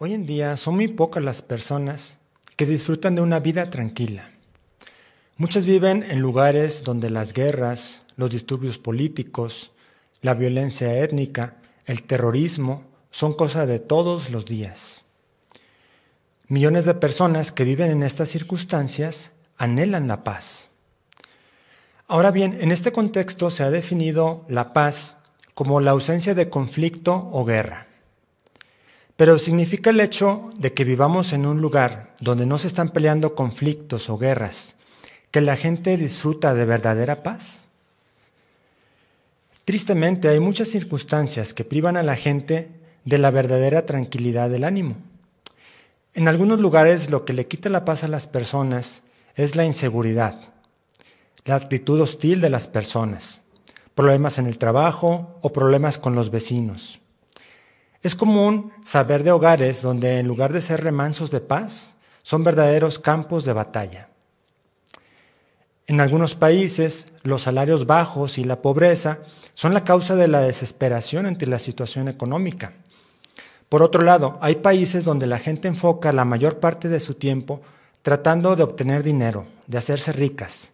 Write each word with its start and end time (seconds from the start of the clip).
Hoy 0.00 0.14
en 0.14 0.26
día 0.26 0.56
son 0.56 0.76
muy 0.76 0.86
pocas 0.86 1.24
las 1.24 1.42
personas 1.42 2.18
que 2.54 2.66
disfrutan 2.66 3.16
de 3.16 3.20
una 3.20 3.40
vida 3.40 3.68
tranquila. 3.68 4.30
Muchas 5.36 5.66
viven 5.66 6.04
en 6.08 6.20
lugares 6.20 6.84
donde 6.84 7.10
las 7.10 7.32
guerras, 7.32 8.06
los 8.14 8.30
disturbios 8.30 8.78
políticos, 8.78 9.72
la 10.22 10.34
violencia 10.34 11.02
étnica, 11.02 11.56
el 11.84 12.04
terrorismo 12.04 12.84
son 13.10 13.34
cosa 13.34 13.66
de 13.66 13.80
todos 13.80 14.30
los 14.30 14.46
días. 14.46 15.02
Millones 16.46 16.84
de 16.84 16.94
personas 16.94 17.50
que 17.50 17.64
viven 17.64 17.90
en 17.90 18.04
estas 18.04 18.28
circunstancias 18.28 19.32
anhelan 19.56 20.06
la 20.06 20.22
paz. 20.22 20.70
Ahora 22.06 22.30
bien, 22.30 22.56
en 22.60 22.70
este 22.70 22.92
contexto 22.92 23.50
se 23.50 23.64
ha 23.64 23.70
definido 23.72 24.44
la 24.48 24.72
paz 24.72 25.16
como 25.54 25.80
la 25.80 25.90
ausencia 25.90 26.36
de 26.36 26.48
conflicto 26.48 27.28
o 27.32 27.44
guerra. 27.44 27.87
Pero 29.18 29.36
significa 29.40 29.90
el 29.90 29.98
hecho 29.98 30.52
de 30.60 30.72
que 30.72 30.84
vivamos 30.84 31.32
en 31.32 31.44
un 31.44 31.60
lugar 31.60 32.14
donde 32.20 32.46
no 32.46 32.56
se 32.56 32.68
están 32.68 32.90
peleando 32.90 33.34
conflictos 33.34 34.08
o 34.10 34.16
guerras, 34.16 34.76
que 35.32 35.40
la 35.40 35.56
gente 35.56 35.96
disfruta 35.96 36.54
de 36.54 36.64
verdadera 36.64 37.24
paz. 37.24 37.66
Tristemente 39.64 40.28
hay 40.28 40.38
muchas 40.38 40.68
circunstancias 40.68 41.52
que 41.52 41.64
privan 41.64 41.96
a 41.96 42.04
la 42.04 42.14
gente 42.14 42.70
de 43.04 43.18
la 43.18 43.32
verdadera 43.32 43.86
tranquilidad 43.86 44.50
del 44.50 44.62
ánimo. 44.62 44.94
En 46.14 46.28
algunos 46.28 46.60
lugares 46.60 47.10
lo 47.10 47.24
que 47.24 47.32
le 47.32 47.48
quita 47.48 47.70
la 47.70 47.84
paz 47.84 48.04
a 48.04 48.08
las 48.08 48.28
personas 48.28 49.02
es 49.34 49.56
la 49.56 49.64
inseguridad, 49.64 50.38
la 51.44 51.56
actitud 51.56 52.00
hostil 52.00 52.40
de 52.40 52.50
las 52.50 52.68
personas, 52.68 53.42
problemas 53.96 54.38
en 54.38 54.46
el 54.46 54.58
trabajo 54.58 55.40
o 55.42 55.52
problemas 55.52 55.98
con 55.98 56.14
los 56.14 56.30
vecinos. 56.30 57.00
Es 58.02 58.14
común 58.14 58.72
saber 58.84 59.24
de 59.24 59.32
hogares 59.32 59.82
donde 59.82 60.18
en 60.18 60.28
lugar 60.28 60.52
de 60.52 60.62
ser 60.62 60.82
remansos 60.82 61.30
de 61.30 61.40
paz, 61.40 61.96
son 62.22 62.44
verdaderos 62.44 62.98
campos 62.98 63.44
de 63.44 63.54
batalla. 63.54 64.08
En 65.86 66.00
algunos 66.00 66.34
países, 66.34 67.06
los 67.22 67.42
salarios 67.42 67.86
bajos 67.86 68.36
y 68.36 68.44
la 68.44 68.60
pobreza 68.60 69.20
son 69.54 69.72
la 69.72 69.84
causa 69.84 70.14
de 70.14 70.28
la 70.28 70.40
desesperación 70.40 71.24
ante 71.24 71.46
la 71.46 71.58
situación 71.58 72.08
económica. 72.08 72.74
Por 73.70 73.82
otro 73.82 74.02
lado, 74.02 74.38
hay 74.42 74.56
países 74.56 75.04
donde 75.04 75.26
la 75.26 75.38
gente 75.38 75.66
enfoca 75.66 76.12
la 76.12 76.26
mayor 76.26 76.58
parte 76.58 76.90
de 76.90 77.00
su 77.00 77.14
tiempo 77.14 77.62
tratando 78.02 78.54
de 78.56 78.62
obtener 78.62 79.02
dinero, 79.02 79.46
de 79.66 79.78
hacerse 79.78 80.12
ricas. 80.12 80.72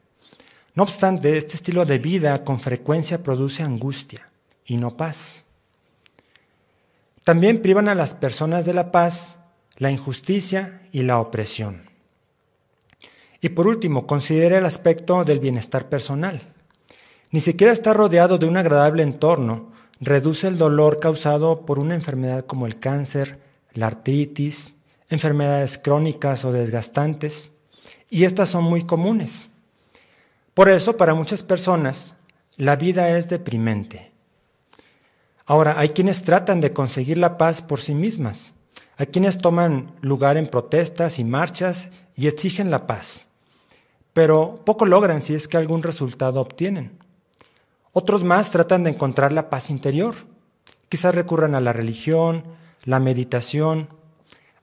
No 0.75 0.83
obstante, 0.83 1.39
este 1.39 1.55
estilo 1.55 1.85
de 1.85 1.99
vida 1.99 2.45
con 2.45 2.59
frecuencia 2.59 3.23
produce 3.23 3.63
angustia 3.63 4.29
y 4.67 4.77
no 4.77 4.97
paz. 4.97 5.44
También 7.25 7.63
privan 7.63 7.89
a 7.89 7.95
las 7.95 8.13
personas 8.13 8.67
de 8.67 8.75
la 8.75 8.93
paz, 8.93 9.39
la 9.79 9.91
injusticia 9.91 10.83
y 10.93 11.03
la 11.03 11.19
opresión. 11.19 11.91
Y 13.41 13.49
por 13.51 13.67
último, 13.67 14.07
considere 14.07 14.59
el 14.59 14.67
aspecto 14.67 15.25
del 15.25 15.41
bienestar 15.41 15.89
personal. 15.89 16.53
Ni 17.31 17.41
siquiera 17.41 17.73
estar 17.73 17.97
rodeado 17.97 18.39
de 18.39 18.47
un 18.47 18.57
agradable 18.57 19.03
entorno 19.03 19.73
reduce 20.01 20.49
el 20.49 20.59
dolor 20.59 21.01
causado 21.01 21.65
por 21.65 21.79
una 21.79 21.95
enfermedad 21.95 22.45
como 22.47 22.67
el 22.67 22.79
cáncer, 22.79 23.41
la 23.73 23.87
artritis, 23.87 24.77
enfermedades 25.09 25.79
crónicas 25.79 26.45
o 26.45 26.53
desgastantes, 26.53 27.53
y 28.11 28.25
estas 28.25 28.51
son 28.51 28.65
muy 28.65 28.85
comunes. 28.85 29.51
Por 30.53 30.69
eso, 30.69 30.97
para 30.97 31.15
muchas 31.15 31.43
personas, 31.43 32.15
la 32.57 32.77
vida 32.77 33.17
es 33.17 33.29
deprimente. 33.29 34.14
Ahora, 35.47 35.79
hay 35.79 35.91
quienes 35.91 36.23
tratan 36.23 36.61
de 36.61 36.73
conseguir 36.73 37.19
la 37.19 37.37
paz 37.37 37.61
por 37.61 37.81
sí 37.81 37.95
mismas. 37.95 38.55
Hay 38.97 39.07
quienes 39.07 39.39
toman 39.39 39.93
lugar 40.01 40.37
en 40.37 40.47
protestas 40.47 41.19
y 41.19 41.25
marchas 41.25 41.91
y 42.17 42.29
exigen 42.29 42.71
la 42.71 42.87
paz. 42.87 43.29
Pero 44.13 44.61
poco 44.65 44.87
logran 44.87 45.21
si 45.21 45.35
es 45.35 45.49
que 45.49 45.57
algún 45.57 45.83
resultado 45.83 46.41
obtienen. 46.41 46.99
Otros 47.93 48.25
más 48.25 48.51
tratan 48.51 48.85
de 48.85 48.91
encontrar 48.91 49.33
la 49.33 49.51
paz 49.51 49.69
interior. 49.69 50.15
Quizás 50.89 51.15
recurran 51.15 51.55
a 51.55 51.61
la 51.61 51.73
religión, 51.73 52.45
la 52.85 53.01
meditación. 53.01 53.89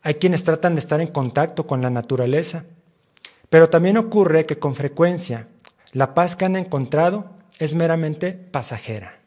Hay 0.02 0.16
quienes 0.16 0.44
tratan 0.44 0.76
de 0.76 0.80
estar 0.80 1.00
en 1.00 1.08
contacto 1.08 1.68
con 1.68 1.82
la 1.82 1.90
naturaleza. 1.90 2.66
Pero 3.50 3.70
también 3.70 3.98
ocurre 3.98 4.46
que 4.46 4.58
con 4.58 4.76
frecuencia 4.76 5.48
la 5.92 6.14
paz 6.14 6.36
que 6.36 6.46
han 6.46 6.56
encontrado 6.56 7.30
es 7.60 7.76
meramente 7.76 8.32
pasajera. 8.32 9.21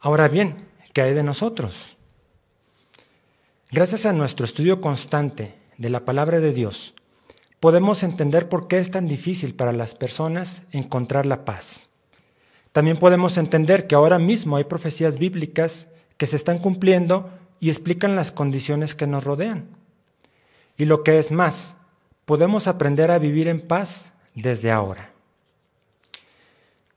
Ahora 0.00 0.28
bien, 0.28 0.68
¿qué 0.92 1.02
hay 1.02 1.14
de 1.14 1.22
nosotros? 1.22 1.96
Gracias 3.72 4.06
a 4.06 4.12
nuestro 4.12 4.44
estudio 4.44 4.80
constante 4.80 5.54
de 5.78 5.90
la 5.90 6.04
palabra 6.04 6.40
de 6.40 6.52
Dios, 6.52 6.94
podemos 7.60 8.02
entender 8.02 8.48
por 8.48 8.68
qué 8.68 8.78
es 8.78 8.90
tan 8.90 9.08
difícil 9.08 9.54
para 9.54 9.72
las 9.72 9.94
personas 9.94 10.64
encontrar 10.72 11.26
la 11.26 11.44
paz. 11.44 11.88
También 12.72 12.98
podemos 12.98 13.38
entender 13.38 13.86
que 13.86 13.94
ahora 13.94 14.18
mismo 14.18 14.56
hay 14.56 14.64
profecías 14.64 15.18
bíblicas 15.18 15.88
que 16.16 16.26
se 16.26 16.36
están 16.36 16.58
cumpliendo 16.58 17.30
y 17.58 17.70
explican 17.70 18.14
las 18.14 18.32
condiciones 18.32 18.94
que 18.94 19.06
nos 19.06 19.24
rodean. 19.24 19.68
Y 20.76 20.84
lo 20.84 21.02
que 21.02 21.18
es 21.18 21.32
más, 21.32 21.76
podemos 22.26 22.66
aprender 22.66 23.10
a 23.10 23.18
vivir 23.18 23.48
en 23.48 23.66
paz 23.66 24.12
desde 24.34 24.70
ahora. 24.70 25.10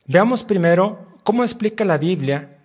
Veamos 0.06 0.44
primero 0.44 1.06
cómo 1.24 1.44
explica 1.44 1.86
la 1.86 1.98
Biblia 1.98 2.59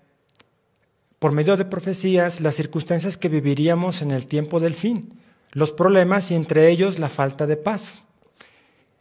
por 1.24 1.32
medio 1.32 1.56
de 1.56 1.64
profecías 1.64 2.42
las 2.42 2.54
circunstancias 2.54 3.16
que 3.16 3.30
viviríamos 3.30 4.02
en 4.02 4.10
el 4.10 4.26
tiempo 4.26 4.60
del 4.60 4.74
fin, 4.74 5.18
los 5.52 5.72
problemas 5.72 6.30
y 6.30 6.34
entre 6.34 6.68
ellos 6.68 6.98
la 6.98 7.08
falta 7.08 7.46
de 7.46 7.56
paz. 7.56 8.04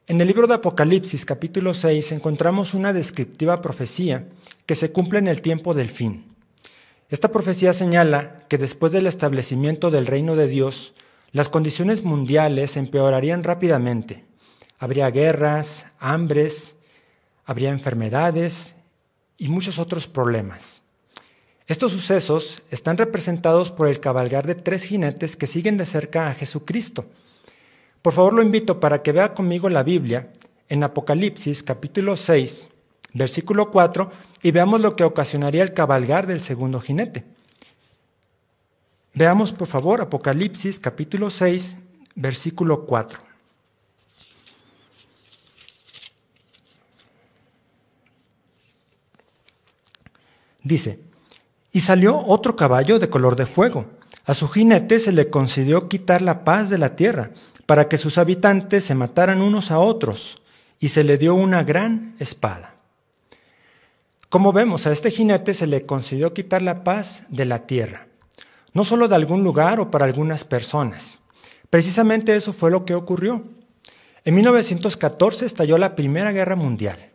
En 0.08 0.22
el 0.22 0.28
libro 0.28 0.48
de 0.48 0.54
Apocalipsis 0.54 1.26
capítulo 1.26 1.74
6 1.74 2.14
encontramos 2.14 2.76
una 2.76 2.94
descriptiva 2.94 3.60
profecía 3.60 4.30
que 4.66 4.74
se 4.74 4.90
cumple 4.94 5.20
en 5.20 5.28
el 5.28 5.42
tiempo 5.42 5.74
del 5.74 5.90
fin. 5.90 6.34
Esta 7.10 7.30
profecía 7.30 7.74
señala 7.74 8.38
que 8.48 8.58
después 8.58 8.94
del 8.94 9.08
establecimiento 9.08 9.92
del 9.92 10.08
reino 10.08 10.38
de 10.38 10.48
Dios, 10.48 10.94
las 11.34 11.50
condiciones 11.50 12.06
mundiales 12.06 12.78
empeorarían 12.78 13.44
rápidamente. 13.44 14.24
Habría 14.80 15.12
guerras, 15.12 15.88
hambres, 16.00 16.78
habría 17.44 17.72
enfermedades 17.72 18.78
y 19.38 19.50
muchos 19.50 19.78
otros 19.78 20.08
problemas. 20.08 20.83
Estos 21.68 21.94
sucesos 21.94 22.62
están 22.72 22.98
representados 22.98 23.72
por 23.72 23.88
el 23.88 24.02
cabalgar 24.02 24.46
de 24.46 24.56
tres 24.56 24.84
jinetes 24.84 25.38
que 25.38 25.48
siguen 25.48 25.78
de 25.78 25.86
cerca 25.86 26.28
a 26.28 26.34
Jesucristo. 26.34 27.06
Por 28.02 28.12
favor, 28.12 28.34
lo 28.34 28.42
invito 28.42 28.82
para 28.82 29.02
que 29.02 29.14
vea 29.14 29.34
conmigo 29.34 29.70
la 29.70 29.84
Biblia 29.84 30.30
en 30.68 30.84
Apocalipsis 30.84 31.64
capítulo 31.64 32.18
6, 32.18 32.68
versículo 33.14 33.72
4, 33.72 34.12
y 34.42 34.52
veamos 34.52 34.82
lo 34.82 34.98
que 34.98 35.06
ocasionaría 35.06 35.64
el 35.64 35.74
cabalgar 35.74 36.28
del 36.28 36.42
segundo 36.42 36.82
jinete. 36.82 37.24
Veamos, 39.14 39.54
por 39.54 39.68
favor, 39.70 40.02
Apocalipsis 40.02 40.82
capítulo 40.82 41.30
6, 41.30 41.78
versículo 42.16 42.86
4. 42.86 43.20
Dice, 50.62 51.00
y 51.74 51.82
salió 51.82 52.24
otro 52.26 52.56
caballo 52.56 53.00
de 53.00 53.10
color 53.10 53.36
de 53.36 53.48
fuego. 53.48 53.88
A 54.26 54.36
su 54.36 54.48
jinete 54.48 55.00
se 55.00 55.12
le 55.12 55.30
concedió 55.30 55.90
quitar 55.90 56.22
la 56.22 56.46
paz 56.46 56.70
de 56.70 56.78
la 56.78 56.96
tierra, 56.96 57.32
para 57.66 57.90
que 57.90 57.98
sus 57.98 58.18
habitantes 58.18 58.86
se 58.86 58.96
mataran 58.96 59.42
unos 59.42 59.72
a 59.72 59.80
otros, 59.80 60.42
y 60.80 60.90
se 60.90 61.04
le 61.04 61.18
dio 61.18 61.34
una 61.34 61.64
gran 61.64 62.16
espada. 62.20 62.76
Como 64.30 64.54
vemos, 64.54 64.86
a 64.86 64.92
este 64.92 65.12
jinete 65.12 65.54
se 65.54 65.68
le 65.68 65.82
concedió 65.82 66.34
quitar 66.34 66.62
la 66.62 66.84
paz 66.84 67.24
de 67.30 67.46
la 67.46 67.66
tierra, 67.66 68.08
no 68.74 68.84
solo 68.84 69.08
de 69.08 69.16
algún 69.16 69.44
lugar 69.44 69.80
o 69.80 69.90
para 69.90 70.06
algunas 70.06 70.44
personas. 70.46 71.20
Precisamente 71.70 72.36
eso 72.36 72.54
fue 72.54 72.70
lo 72.70 72.86
que 72.86 72.96
ocurrió. 72.96 73.44
En 74.26 74.36
1914 74.36 75.46
estalló 75.46 75.78
la 75.78 75.96
Primera 75.96 76.32
Guerra 76.32 76.56
Mundial. 76.56 77.13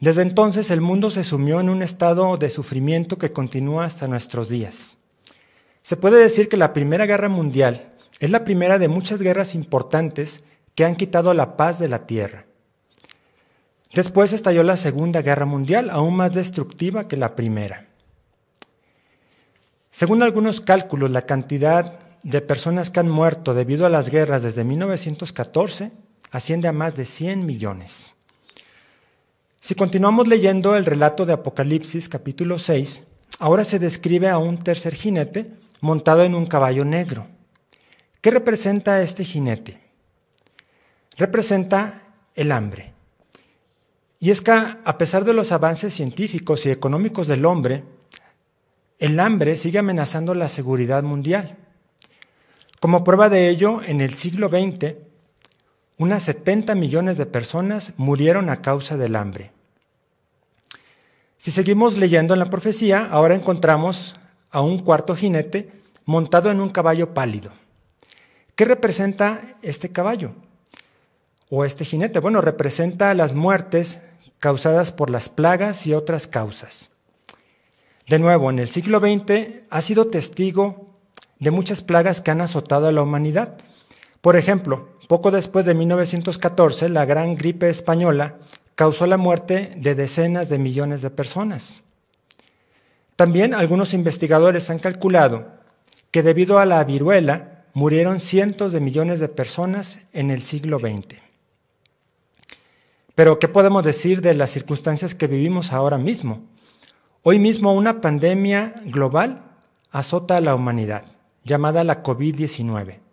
Desde 0.00 0.22
entonces 0.22 0.70
el 0.70 0.80
mundo 0.80 1.10
se 1.10 1.24
sumió 1.24 1.58
en 1.60 1.68
un 1.68 1.82
estado 1.82 2.36
de 2.36 2.50
sufrimiento 2.50 3.18
que 3.18 3.32
continúa 3.32 3.84
hasta 3.84 4.06
nuestros 4.06 4.48
días. 4.48 4.96
Se 5.82 5.96
puede 5.96 6.18
decir 6.18 6.48
que 6.48 6.56
la 6.56 6.72
Primera 6.72 7.06
Guerra 7.06 7.28
Mundial 7.28 7.94
es 8.20 8.30
la 8.30 8.44
primera 8.44 8.78
de 8.78 8.88
muchas 8.88 9.20
guerras 9.20 9.54
importantes 9.54 10.42
que 10.74 10.84
han 10.84 10.96
quitado 10.96 11.34
la 11.34 11.56
paz 11.56 11.78
de 11.78 11.88
la 11.88 12.06
Tierra. 12.06 12.46
Después 13.92 14.32
estalló 14.32 14.62
la 14.62 14.76
Segunda 14.76 15.22
Guerra 15.22 15.46
Mundial, 15.46 15.90
aún 15.90 16.14
más 16.14 16.32
destructiva 16.32 17.08
que 17.08 17.16
la 17.16 17.34
primera. 17.34 17.88
Según 19.90 20.22
algunos 20.22 20.60
cálculos, 20.60 21.10
la 21.10 21.26
cantidad 21.26 21.98
de 22.22 22.40
personas 22.40 22.90
que 22.90 23.00
han 23.00 23.08
muerto 23.08 23.54
debido 23.54 23.86
a 23.86 23.90
las 23.90 24.10
guerras 24.10 24.42
desde 24.42 24.62
1914 24.62 25.90
asciende 26.30 26.68
a 26.68 26.72
más 26.72 26.94
de 26.94 27.04
100 27.04 27.46
millones. 27.46 28.14
Si 29.60 29.74
continuamos 29.74 30.28
leyendo 30.28 30.76
el 30.76 30.86
relato 30.86 31.26
de 31.26 31.32
Apocalipsis 31.32 32.08
capítulo 32.08 32.58
6, 32.60 33.02
ahora 33.40 33.64
se 33.64 33.80
describe 33.80 34.28
a 34.28 34.38
un 34.38 34.56
tercer 34.56 34.94
jinete 34.94 35.50
montado 35.80 36.22
en 36.22 36.36
un 36.36 36.46
caballo 36.46 36.84
negro. 36.84 37.26
¿Qué 38.20 38.30
representa 38.30 39.02
este 39.02 39.24
jinete? 39.24 39.80
Representa 41.16 42.04
el 42.36 42.52
hambre. 42.52 42.92
Y 44.20 44.30
es 44.30 44.42
que 44.42 44.52
a 44.52 44.98
pesar 44.98 45.24
de 45.24 45.34
los 45.34 45.50
avances 45.50 45.92
científicos 45.92 46.64
y 46.64 46.70
económicos 46.70 47.26
del 47.26 47.44
hombre, 47.44 47.82
el 49.00 49.18
hambre 49.18 49.56
sigue 49.56 49.80
amenazando 49.80 50.34
la 50.34 50.48
seguridad 50.48 51.02
mundial. 51.02 51.56
Como 52.80 53.02
prueba 53.02 53.28
de 53.28 53.48
ello, 53.48 53.82
en 53.82 54.00
el 54.00 54.14
siglo 54.14 54.48
XX, 54.48 54.94
unas 55.98 56.22
70 56.22 56.74
millones 56.74 57.18
de 57.18 57.26
personas 57.26 57.92
murieron 57.96 58.50
a 58.50 58.62
causa 58.62 58.96
del 58.96 59.16
hambre. 59.16 59.52
Si 61.36 61.50
seguimos 61.50 61.96
leyendo 61.96 62.34
en 62.34 62.40
la 62.40 62.50
profecía, 62.50 63.08
ahora 63.10 63.34
encontramos 63.34 64.16
a 64.50 64.60
un 64.60 64.78
cuarto 64.78 65.14
jinete 65.14 65.70
montado 66.04 66.50
en 66.50 66.60
un 66.60 66.70
caballo 66.70 67.14
pálido. 67.14 67.52
¿Qué 68.54 68.64
representa 68.64 69.56
este 69.62 69.90
caballo? 69.90 70.32
O 71.50 71.64
este 71.64 71.84
jinete. 71.84 72.18
Bueno, 72.18 72.40
representa 72.40 73.14
las 73.14 73.34
muertes 73.34 74.00
causadas 74.38 74.90
por 74.90 75.10
las 75.10 75.28
plagas 75.28 75.86
y 75.86 75.94
otras 75.94 76.26
causas. 76.26 76.90
De 78.08 78.18
nuevo, 78.18 78.50
en 78.50 78.58
el 78.58 78.70
siglo 78.70 79.00
XX 79.00 79.62
ha 79.70 79.82
sido 79.82 80.06
testigo 80.06 80.88
de 81.38 81.50
muchas 81.50 81.82
plagas 81.82 82.20
que 82.20 82.30
han 82.30 82.40
azotado 82.40 82.88
a 82.88 82.92
la 82.92 83.02
humanidad. 83.02 83.58
Por 84.20 84.36
ejemplo, 84.36 84.87
poco 85.08 85.30
después 85.30 85.64
de 85.64 85.74
1914, 85.74 86.90
la 86.90 87.06
gran 87.06 87.34
gripe 87.34 87.68
española 87.70 88.36
causó 88.74 89.06
la 89.06 89.16
muerte 89.16 89.72
de 89.76 89.94
decenas 89.94 90.50
de 90.50 90.58
millones 90.58 91.02
de 91.02 91.10
personas. 91.10 91.82
También 93.16 93.54
algunos 93.54 93.94
investigadores 93.94 94.68
han 94.68 94.78
calculado 94.78 95.48
que 96.10 96.22
debido 96.22 96.58
a 96.58 96.66
la 96.66 96.84
viruela 96.84 97.64
murieron 97.72 98.20
cientos 98.20 98.70
de 98.70 98.80
millones 98.80 99.18
de 99.18 99.28
personas 99.28 99.98
en 100.12 100.30
el 100.30 100.42
siglo 100.42 100.78
XX. 100.78 101.16
Pero, 103.14 103.38
¿qué 103.38 103.48
podemos 103.48 103.82
decir 103.82 104.20
de 104.20 104.34
las 104.34 104.50
circunstancias 104.50 105.14
que 105.14 105.26
vivimos 105.26 105.72
ahora 105.72 105.98
mismo? 105.98 106.42
Hoy 107.22 107.38
mismo 107.38 107.72
una 107.72 108.00
pandemia 108.00 108.74
global 108.84 109.42
azota 109.90 110.36
a 110.36 110.40
la 110.40 110.54
humanidad, 110.54 111.04
llamada 111.44 111.82
la 111.82 112.02
COVID-19. 112.02 113.07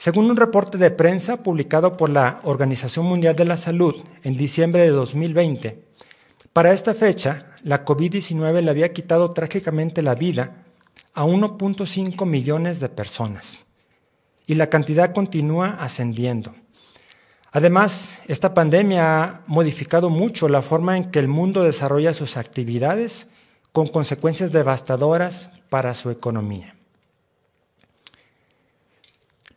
Según 0.00 0.30
un 0.30 0.36
reporte 0.38 0.78
de 0.78 0.90
prensa 0.90 1.42
publicado 1.42 1.98
por 1.98 2.08
la 2.08 2.40
Organización 2.44 3.04
Mundial 3.04 3.36
de 3.36 3.44
la 3.44 3.58
Salud 3.58 3.94
en 4.22 4.34
diciembre 4.38 4.80
de 4.80 4.88
2020, 4.88 5.84
para 6.54 6.72
esta 6.72 6.94
fecha, 6.94 7.54
la 7.64 7.84
COVID-19 7.84 8.62
le 8.62 8.70
había 8.70 8.94
quitado 8.94 9.30
trágicamente 9.32 10.00
la 10.00 10.14
vida 10.14 10.64
a 11.12 11.26
1.5 11.26 12.24
millones 12.24 12.80
de 12.80 12.88
personas 12.88 13.66
y 14.46 14.54
la 14.54 14.70
cantidad 14.70 15.12
continúa 15.12 15.76
ascendiendo. 15.78 16.54
Además, 17.52 18.20
esta 18.26 18.54
pandemia 18.54 19.22
ha 19.22 19.44
modificado 19.48 20.08
mucho 20.08 20.48
la 20.48 20.62
forma 20.62 20.96
en 20.96 21.10
que 21.10 21.18
el 21.18 21.28
mundo 21.28 21.62
desarrolla 21.62 22.14
sus 22.14 22.38
actividades 22.38 23.26
con 23.72 23.86
consecuencias 23.86 24.50
devastadoras 24.50 25.50
para 25.68 25.92
su 25.92 26.08
economía. 26.08 26.79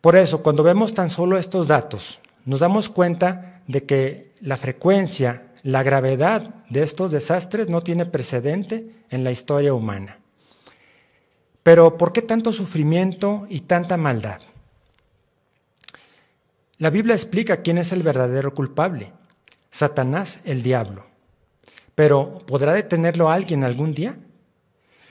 Por 0.03 0.17
eso, 0.17 0.43
cuando 0.43 0.63
vemos 0.63 0.93
tan 0.93 1.09
solo 1.09 1.37
estos 1.37 1.65
datos, 1.65 2.19
nos 2.43 2.59
damos 2.59 2.89
cuenta 2.89 3.61
de 3.67 3.85
que 3.85 4.33
la 4.41 4.57
frecuencia, 4.57 5.53
la 5.63 5.81
gravedad 5.81 6.65
de 6.69 6.83
estos 6.83 7.09
desastres 7.09 7.69
no 7.69 7.83
tiene 7.83 8.05
precedente 8.05 8.85
en 9.09 9.23
la 9.23 9.31
historia 9.31 9.73
humana. 9.73 10.19
Pero 11.63 11.97
¿por 11.97 12.11
qué 12.11 12.21
tanto 12.21 12.51
sufrimiento 12.51 13.47
y 13.49 13.61
tanta 13.61 13.95
maldad? 13.95 14.41
La 16.79 16.89
Biblia 16.89 17.15
explica 17.15 17.61
quién 17.61 17.77
es 17.77 17.93
el 17.93 18.03
verdadero 18.03 18.53
culpable, 18.53 19.13
Satanás 19.71 20.41
el 20.43 20.63
diablo. 20.63 21.05
Pero 21.95 22.39
¿podrá 22.45 22.73
detenerlo 22.73 23.29
alguien 23.29 23.63
algún 23.63 23.93
día? 23.93 24.17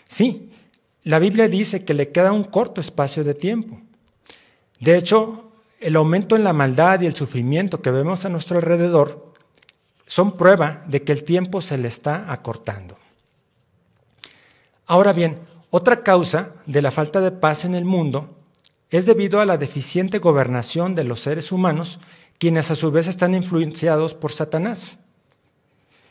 Sí, 0.07 0.53
la 1.03 1.19
Biblia 1.19 1.49
dice 1.49 1.83
que 1.83 1.95
le 1.95 2.13
queda 2.13 2.33
un 2.33 2.45
corto 2.45 2.83
espacio 2.83 3.25
de 3.25 3.33
tiempo. 3.33 3.81
De 4.83 4.99
hecho, 4.99 5.53
el 5.79 5.95
aumento 5.95 6.35
en 6.35 6.43
la 6.43 6.53
maldad 6.53 7.01
y 7.01 7.07
el 7.07 7.15
sufrimiento 7.15 7.81
que 7.81 7.93
vemos 7.93 8.25
a 8.25 8.29
nuestro 8.29 8.57
alrededor 8.57 9.33
son 10.09 10.37
prueba 10.37 10.83
de 10.89 11.05
que 11.05 11.13
el 11.13 11.23
tiempo 11.23 11.61
se 11.61 11.79
le 11.79 11.87
está 11.87 12.33
acortando. 12.33 12.99
Ahora 14.87 15.13
bien, 15.13 15.39
otra 15.71 16.03
causa 16.03 16.55
de 16.67 16.83
la 16.83 16.91
falta 16.91 17.21
de 17.21 17.31
paz 17.31 17.65
en 17.65 17.77
el 17.77 17.85
mundo 17.85 18.37
es 18.91 19.07
debido 19.07 19.41
a 19.41 19.47
la 19.47 19.57
deficiente 19.57 20.19
gobernación 20.19 20.97
de 20.97 21.05
los 21.05 21.21
seres 21.21 21.53
humanos, 21.53 22.01
quienes 22.39 22.73
a 22.73 22.75
su 22.75 22.91
vez 22.91 23.07
están 23.07 23.37
influenciados 23.37 24.15
por 24.15 24.33
Satanás. 24.33 24.99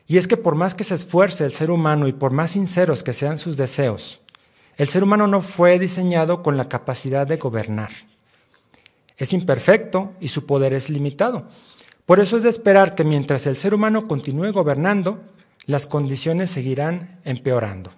Y 0.07 0.17
es 0.17 0.29
que 0.29 0.37
por 0.37 0.55
más 0.55 0.75
que 0.75 0.85
se 0.85 0.95
esfuerce 0.95 1.43
el 1.43 1.51
ser 1.51 1.71
humano 1.71 2.07
y 2.07 2.13
por 2.13 2.31
más 2.31 2.51
sinceros 2.51 3.03
que 3.03 3.11
sean 3.11 3.37
sus 3.37 3.57
deseos, 3.57 4.21
el 4.77 4.87
ser 4.87 5.03
humano 5.03 5.27
no 5.27 5.41
fue 5.41 5.77
diseñado 5.77 6.41
con 6.41 6.55
la 6.55 6.69
capacidad 6.69 7.27
de 7.27 7.35
gobernar. 7.35 7.91
Es 9.17 9.33
imperfecto 9.33 10.13
y 10.19 10.29
su 10.29 10.45
poder 10.45 10.73
es 10.73 10.89
limitado. 10.89 11.47
Por 12.05 12.19
eso 12.19 12.37
es 12.37 12.43
de 12.43 12.49
esperar 12.49 12.95
que 12.95 13.03
mientras 13.03 13.45
el 13.47 13.55
ser 13.55 13.73
humano 13.73 14.07
continúe 14.07 14.51
gobernando, 14.51 15.21
las 15.65 15.87
condiciones 15.87 16.49
seguirán 16.49 17.19
empeorando. 17.23 17.91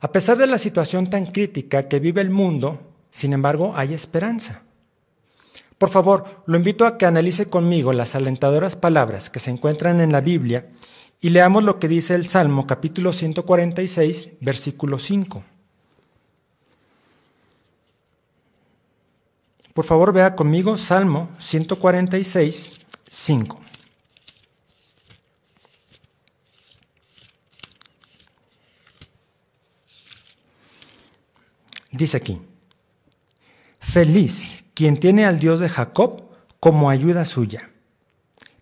A 0.00 0.12
pesar 0.12 0.36
de 0.36 0.46
la 0.46 0.58
situación 0.58 1.06
tan 1.08 1.26
crítica 1.26 1.84
que 1.84 2.00
vive 2.00 2.20
el 2.20 2.30
mundo, 2.30 2.80
sin 3.10 3.32
embargo, 3.32 3.72
hay 3.76 3.94
esperanza. 3.94 4.62
Por 5.78 5.88
favor, 5.90 6.42
lo 6.46 6.56
invito 6.56 6.86
a 6.86 6.98
que 6.98 7.06
analice 7.06 7.46
conmigo 7.46 7.92
las 7.92 8.14
alentadoras 8.14 8.76
palabras 8.76 9.30
que 9.30 9.40
se 9.40 9.50
encuentran 9.50 10.00
en 10.00 10.12
la 10.12 10.20
Biblia 10.20 10.68
y 11.20 11.30
leamos 11.30 11.62
lo 11.62 11.78
que 11.78 11.88
dice 11.88 12.14
el 12.14 12.26
Salmo 12.26 12.66
capítulo 12.66 13.12
146, 13.12 14.30
versículo 14.40 14.98
5. 14.98 15.42
Por 19.74 19.84
favor, 19.84 20.12
vea 20.12 20.36
conmigo 20.36 20.78
Salmo 20.78 21.30
146, 21.38 22.74
5. 23.10 23.60
Dice 31.90 32.16
aquí, 32.16 32.40
feliz 33.80 34.64
quien 34.74 34.98
tiene 34.98 35.26
al 35.26 35.40
Dios 35.40 35.58
de 35.58 35.68
Jacob 35.68 36.22
como 36.60 36.88
ayuda 36.88 37.24
suya, 37.24 37.70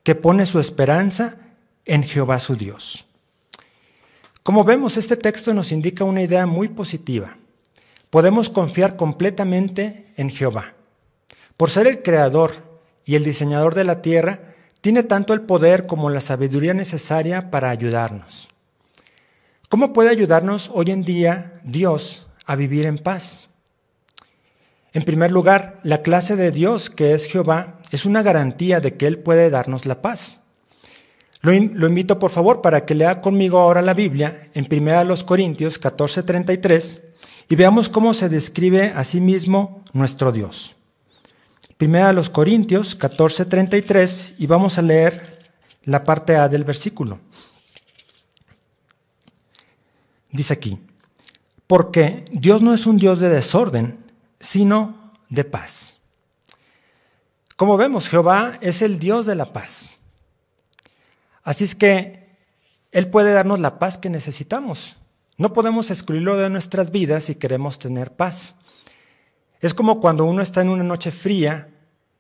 que 0.02 0.14
pone 0.14 0.46
su 0.46 0.60
esperanza 0.60 1.36
en 1.84 2.04
Jehová 2.04 2.40
su 2.40 2.56
Dios. 2.56 3.04
Como 4.42 4.64
vemos, 4.64 4.96
este 4.96 5.16
texto 5.16 5.52
nos 5.52 5.72
indica 5.72 6.04
una 6.04 6.22
idea 6.22 6.46
muy 6.46 6.68
positiva. 6.68 7.36
Podemos 8.08 8.48
confiar 8.48 8.96
completamente 8.96 10.12
en 10.16 10.30
Jehová. 10.30 10.74
Por 11.56 11.70
ser 11.70 11.86
el 11.86 12.02
creador 12.02 12.80
y 13.04 13.14
el 13.14 13.24
diseñador 13.24 13.74
de 13.74 13.84
la 13.84 14.02
tierra, 14.02 14.54
tiene 14.80 15.02
tanto 15.02 15.32
el 15.32 15.42
poder 15.42 15.86
como 15.86 16.10
la 16.10 16.20
sabiduría 16.20 16.74
necesaria 16.74 17.50
para 17.50 17.70
ayudarnos. 17.70 18.48
¿Cómo 19.68 19.92
puede 19.92 20.10
ayudarnos 20.10 20.70
hoy 20.74 20.90
en 20.90 21.02
día 21.02 21.60
Dios 21.64 22.26
a 22.46 22.56
vivir 22.56 22.86
en 22.86 22.98
paz. 22.98 23.48
En 24.92 25.04
primer 25.04 25.32
lugar, 25.32 25.78
la 25.84 26.02
clase 26.02 26.36
de 26.36 26.50
Dios, 26.50 26.90
que 26.90 27.14
es 27.14 27.26
Jehová, 27.26 27.78
es 27.90 28.04
una 28.04 28.22
garantía 28.22 28.80
de 28.80 28.96
que 28.96 29.06
Él 29.06 29.18
puede 29.18 29.50
darnos 29.50 29.86
la 29.86 30.02
paz. 30.02 30.40
Lo, 31.40 31.52
invito, 31.52 32.18
por 32.18 32.30
favor, 32.30 32.60
para 32.62 32.84
que 32.84 32.94
lea 32.94 33.20
conmigo 33.20 33.58
ahora 33.58 33.82
la 33.82 33.94
Biblia 33.94 34.48
en 34.54 34.68
1 34.70 35.26
Corintios 35.26 35.80
14:33 35.80 37.00
y 37.48 37.56
veamos 37.56 37.88
cómo 37.88 38.14
se 38.14 38.28
describe 38.28 38.92
a 38.94 39.02
sí 39.02 39.20
mismo 39.20 39.82
nuestro 39.92 40.30
Dios. 40.30 40.76
1 41.82 42.30
Corintios 42.30 42.96
14:33 42.96 44.34
y 44.38 44.46
vamos 44.46 44.78
a 44.78 44.82
leer 44.82 45.40
la 45.82 46.04
parte 46.04 46.36
A 46.36 46.48
del 46.48 46.62
versículo. 46.62 47.18
Dice 50.30 50.52
aquí, 50.52 50.78
porque 51.66 52.24
Dios 52.30 52.62
no 52.62 52.72
es 52.72 52.86
un 52.86 52.98
Dios 52.98 53.18
de 53.18 53.28
desorden, 53.28 53.98
sino 54.38 55.12
de 55.28 55.42
paz. 55.42 55.96
Como 57.56 57.76
vemos, 57.76 58.08
Jehová 58.08 58.58
es 58.60 58.80
el 58.80 59.00
Dios 59.00 59.26
de 59.26 59.34
la 59.34 59.52
paz. 59.52 59.98
Así 61.42 61.64
es 61.64 61.74
que 61.74 62.36
Él 62.92 63.08
puede 63.08 63.32
darnos 63.32 63.58
la 63.58 63.80
paz 63.80 63.98
que 63.98 64.08
necesitamos. 64.08 64.98
No 65.36 65.52
podemos 65.52 65.90
excluirlo 65.90 66.36
de 66.36 66.48
nuestras 66.48 66.92
vidas 66.92 67.24
si 67.24 67.34
queremos 67.34 67.80
tener 67.80 68.12
paz. 68.12 68.54
Es 69.60 69.74
como 69.74 70.00
cuando 70.00 70.24
uno 70.24 70.42
está 70.42 70.60
en 70.62 70.68
una 70.68 70.84
noche 70.84 71.10
fría 71.10 71.71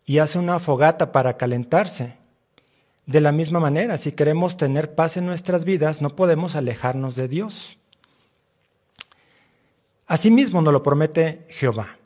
y 0.04 0.18
hace 0.18 0.38
una 0.38 0.58
fogata 0.58 1.12
para 1.12 1.36
calentarse. 1.36 2.16
De 3.06 3.20
la 3.20 3.32
misma 3.32 3.60
manera, 3.60 3.96
si 3.96 4.12
queremos 4.12 4.56
tener 4.56 4.94
paz 4.94 5.16
en 5.16 5.26
nuestras 5.26 5.64
vidas, 5.64 6.02
no 6.02 6.10
podemos 6.10 6.54
alejarnos 6.54 7.16
de 7.16 7.28
Dios. 7.28 7.78
Asimismo 10.06 10.62
nos 10.62 10.72
lo 10.72 10.82
promete 10.82 11.46
Jehová. 11.48 11.98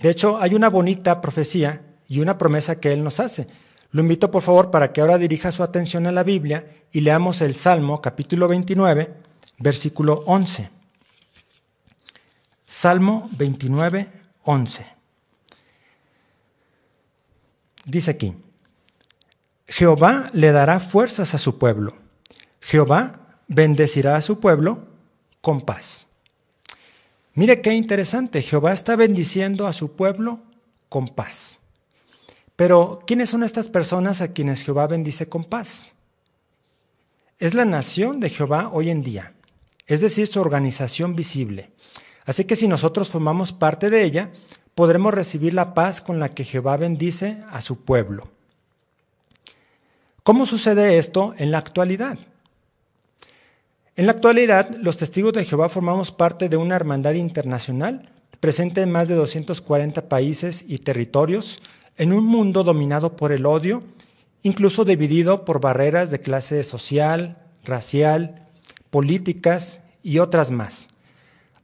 De 0.00 0.10
hecho, 0.10 0.38
hay 0.38 0.54
una 0.54 0.68
bonita 0.68 1.20
profecía 1.20 1.82
y 2.06 2.20
una 2.20 2.38
promesa 2.38 2.78
que 2.78 2.92
Él 2.92 3.02
nos 3.02 3.20
hace. 3.20 3.46
Lo 3.90 4.02
invito 4.02 4.30
por 4.30 4.42
favor 4.42 4.70
para 4.70 4.92
que 4.92 5.00
ahora 5.00 5.18
dirija 5.18 5.50
su 5.50 5.62
atención 5.62 6.06
a 6.06 6.12
la 6.12 6.24
Biblia 6.24 6.66
y 6.92 7.00
leamos 7.00 7.40
el 7.40 7.54
Salmo 7.54 8.02
capítulo 8.02 8.48
29, 8.48 9.14
versículo 9.58 10.22
11. 10.26 10.70
Salmo 12.66 13.30
29, 13.32 14.12
11. 14.44 14.97
Dice 17.88 18.10
aquí, 18.10 18.34
Jehová 19.66 20.28
le 20.34 20.52
dará 20.52 20.78
fuerzas 20.78 21.32
a 21.32 21.38
su 21.38 21.58
pueblo. 21.58 21.94
Jehová 22.60 23.40
bendecirá 23.48 24.16
a 24.16 24.20
su 24.20 24.40
pueblo 24.40 24.86
con 25.40 25.62
paz. 25.62 26.06
Mire 27.32 27.62
qué 27.62 27.72
interesante, 27.72 28.42
Jehová 28.42 28.74
está 28.74 28.94
bendiciendo 28.94 29.66
a 29.66 29.72
su 29.72 29.92
pueblo 29.92 30.40
con 30.90 31.08
paz. 31.08 31.60
Pero, 32.56 33.00
¿quiénes 33.06 33.30
son 33.30 33.42
estas 33.42 33.68
personas 33.68 34.20
a 34.20 34.32
quienes 34.32 34.62
Jehová 34.62 34.86
bendice 34.86 35.28
con 35.28 35.44
paz? 35.44 35.94
Es 37.38 37.54
la 37.54 37.64
nación 37.64 38.20
de 38.20 38.28
Jehová 38.28 38.68
hoy 38.70 38.90
en 38.90 39.02
día, 39.02 39.32
es 39.86 40.00
decir, 40.02 40.26
su 40.26 40.40
organización 40.40 41.16
visible. 41.16 41.70
Así 42.26 42.44
que 42.44 42.56
si 42.56 42.68
nosotros 42.68 43.08
formamos 43.08 43.52
parte 43.54 43.88
de 43.88 44.02
ella, 44.02 44.32
podremos 44.78 45.12
recibir 45.12 45.54
la 45.54 45.74
paz 45.74 46.00
con 46.00 46.20
la 46.20 46.28
que 46.28 46.44
Jehová 46.44 46.76
bendice 46.76 47.40
a 47.50 47.60
su 47.60 47.80
pueblo. 47.80 48.28
¿Cómo 50.22 50.46
sucede 50.46 50.98
esto 50.98 51.34
en 51.36 51.50
la 51.50 51.58
actualidad? 51.58 52.16
En 53.96 54.06
la 54.06 54.12
actualidad, 54.12 54.70
los 54.76 54.96
testigos 54.96 55.32
de 55.32 55.44
Jehová 55.44 55.68
formamos 55.68 56.12
parte 56.12 56.48
de 56.48 56.56
una 56.56 56.76
hermandad 56.76 57.14
internacional 57.14 58.08
presente 58.38 58.80
en 58.80 58.92
más 58.92 59.08
de 59.08 59.16
240 59.16 60.08
países 60.08 60.64
y 60.68 60.78
territorios 60.78 61.60
en 61.96 62.12
un 62.12 62.24
mundo 62.24 62.62
dominado 62.62 63.16
por 63.16 63.32
el 63.32 63.46
odio, 63.46 63.82
incluso 64.44 64.84
dividido 64.84 65.44
por 65.44 65.60
barreras 65.60 66.12
de 66.12 66.20
clase 66.20 66.62
social, 66.62 67.36
racial, 67.64 68.46
políticas 68.90 69.80
y 70.04 70.20
otras 70.20 70.52
más. 70.52 70.88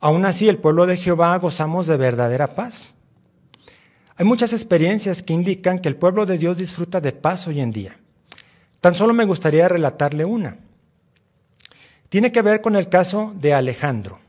Aún 0.01 0.27
así, 0.27 0.49
el 0.49 0.59
pueblo 0.59 0.87
de 0.87 0.97
Jehová 0.97 1.39
gozamos 1.39 1.87
de 1.87 1.97
verdadera 1.97 2.57
paz. 2.57 2.95
Hay 4.17 4.25
muchas 4.25 4.53
experiencias 4.53 5.23
que 5.23 5.33
indican 5.33 5.79
que 5.79 5.89
el 5.89 5.97
pueblo 5.97 6.25
de 6.25 6.39
Dios 6.39 6.57
disfruta 6.57 7.01
de 7.01 7.11
paz 7.11 7.49
hoy 7.49 7.61
en 7.61 7.73
día. 7.73 7.97
Tan 8.81 8.95
solo 8.95 9.13
me 9.13 9.25
gustaría 9.25 9.69
relatarle 9.69 10.25
una. 10.25 10.57
Tiene 12.09 12.31
que 12.31 12.43
ver 12.43 12.61
con 12.61 12.77
el 12.77 12.89
caso 12.89 13.35
de 13.41 13.55
Alejandro. 13.55 14.21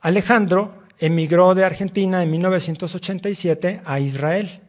Alejandro 0.00 0.74
emigró 0.98 1.54
de 1.54 1.66
Argentina 1.66 2.22
en 2.22 2.30
1987 2.30 3.82
a 3.84 4.00
Israel. 4.00 4.60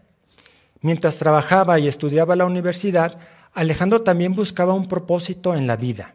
Mientras 0.82 1.16
trabajaba 1.16 1.80
y 1.80 1.88
estudiaba 1.88 2.36
la 2.36 2.46
universidad, 2.46 3.18
Alejandro 3.54 4.02
también 4.02 4.36
buscaba 4.36 4.74
un 4.74 4.90
propósito 4.90 5.56
en 5.56 5.66
la 5.66 5.78
vida. 5.78 6.14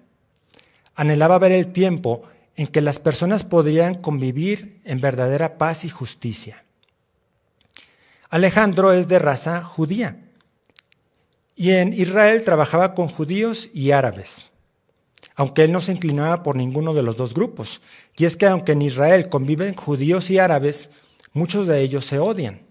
Anhelaba 0.94 1.38
ver 1.38 1.52
el 1.52 1.72
tiempo 1.72 2.24
en 2.54 2.66
que 2.66 2.82
las 2.82 2.98
personas 2.98 3.44
podrían 3.44 3.94
convivir 3.94 4.78
en 4.84 5.00
verdadera 5.00 5.56
paz 5.56 5.86
y 5.86 5.88
justicia. 5.88 6.61
Alejandro 8.32 8.92
es 8.92 9.06
de 9.06 9.20
raza 9.20 9.62
judía 9.62 10.28
y 11.54 11.70
en 11.70 11.92
Israel 11.92 12.42
trabajaba 12.44 12.94
con 12.94 13.06
judíos 13.06 13.70
y 13.72 13.92
árabes 13.92 14.52
aunque 15.34 15.64
él 15.64 15.72
no 15.72 15.80
se 15.80 15.92
inclinaba 15.92 16.42
por 16.42 16.56
ninguno 16.56 16.94
de 16.94 17.02
los 17.02 17.16
dos 17.16 17.34
grupos. 17.34 17.80
Y 18.16 18.24
es 18.24 18.36
que 18.36 18.46
aunque 18.46 18.72
en 18.72 18.82
Israel 18.82 19.28
conviven 19.28 19.74
judíos 19.74 20.30
y 20.30 20.38
árabes, 20.38 20.90
muchos 21.32 21.66
de 21.66 21.80
ellos 21.80 22.04
se 22.04 22.18
odian. 22.18 22.62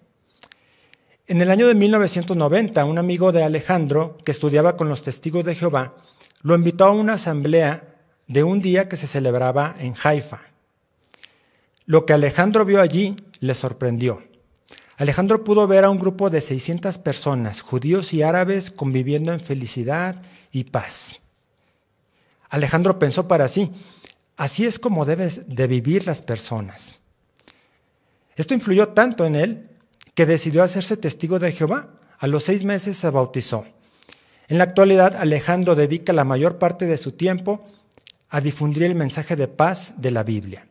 En 1.26 1.40
el 1.40 1.50
año 1.50 1.66
de 1.66 1.74
1990, 1.74 2.84
un 2.84 2.98
amigo 2.98 3.32
de 3.32 3.42
Alejandro, 3.42 4.18
que 4.24 4.32
estudiaba 4.32 4.76
con 4.76 4.88
los 4.88 5.02
testigos 5.02 5.44
de 5.44 5.54
Jehová, 5.54 5.94
lo 6.42 6.54
invitó 6.54 6.84
a 6.84 6.90
una 6.90 7.14
asamblea 7.14 7.96
de 8.26 8.42
un 8.42 8.60
día 8.60 8.88
que 8.88 8.96
se 8.96 9.06
celebraba 9.06 9.76
en 9.78 9.94
Haifa. 10.02 10.40
Lo 11.86 12.06
que 12.06 12.12
Alejandro 12.12 12.64
vio 12.64 12.80
allí 12.80 13.16
le 13.40 13.54
sorprendió. 13.54 14.22
Alejandro 15.02 15.42
pudo 15.42 15.66
ver 15.66 15.82
a 15.82 15.90
un 15.90 15.98
grupo 15.98 16.30
de 16.30 16.40
600 16.40 16.96
personas, 16.98 17.60
judíos 17.60 18.14
y 18.14 18.22
árabes, 18.22 18.70
conviviendo 18.70 19.32
en 19.32 19.40
felicidad 19.40 20.22
y 20.52 20.62
paz. 20.62 21.22
Alejandro 22.48 23.00
pensó 23.00 23.26
para 23.26 23.48
sí, 23.48 23.72
así 24.36 24.64
es 24.64 24.78
como 24.78 25.04
deben 25.04 25.28
de 25.48 25.66
vivir 25.66 26.06
las 26.06 26.22
personas. 26.22 27.00
Esto 28.36 28.54
influyó 28.54 28.90
tanto 28.90 29.26
en 29.26 29.34
él 29.34 29.70
que 30.14 30.24
decidió 30.24 30.62
hacerse 30.62 30.96
testigo 30.96 31.40
de 31.40 31.50
Jehová. 31.50 31.88
A 32.20 32.28
los 32.28 32.44
seis 32.44 32.62
meses 32.62 32.96
se 32.96 33.10
bautizó. 33.10 33.64
En 34.46 34.58
la 34.58 34.62
actualidad, 34.62 35.16
Alejandro 35.16 35.74
dedica 35.74 36.12
la 36.12 36.22
mayor 36.22 36.58
parte 36.58 36.86
de 36.86 36.96
su 36.96 37.10
tiempo 37.10 37.66
a 38.28 38.40
difundir 38.40 38.84
el 38.84 38.94
mensaje 38.94 39.34
de 39.34 39.48
paz 39.48 39.94
de 39.96 40.12
la 40.12 40.22
Biblia. 40.22 40.68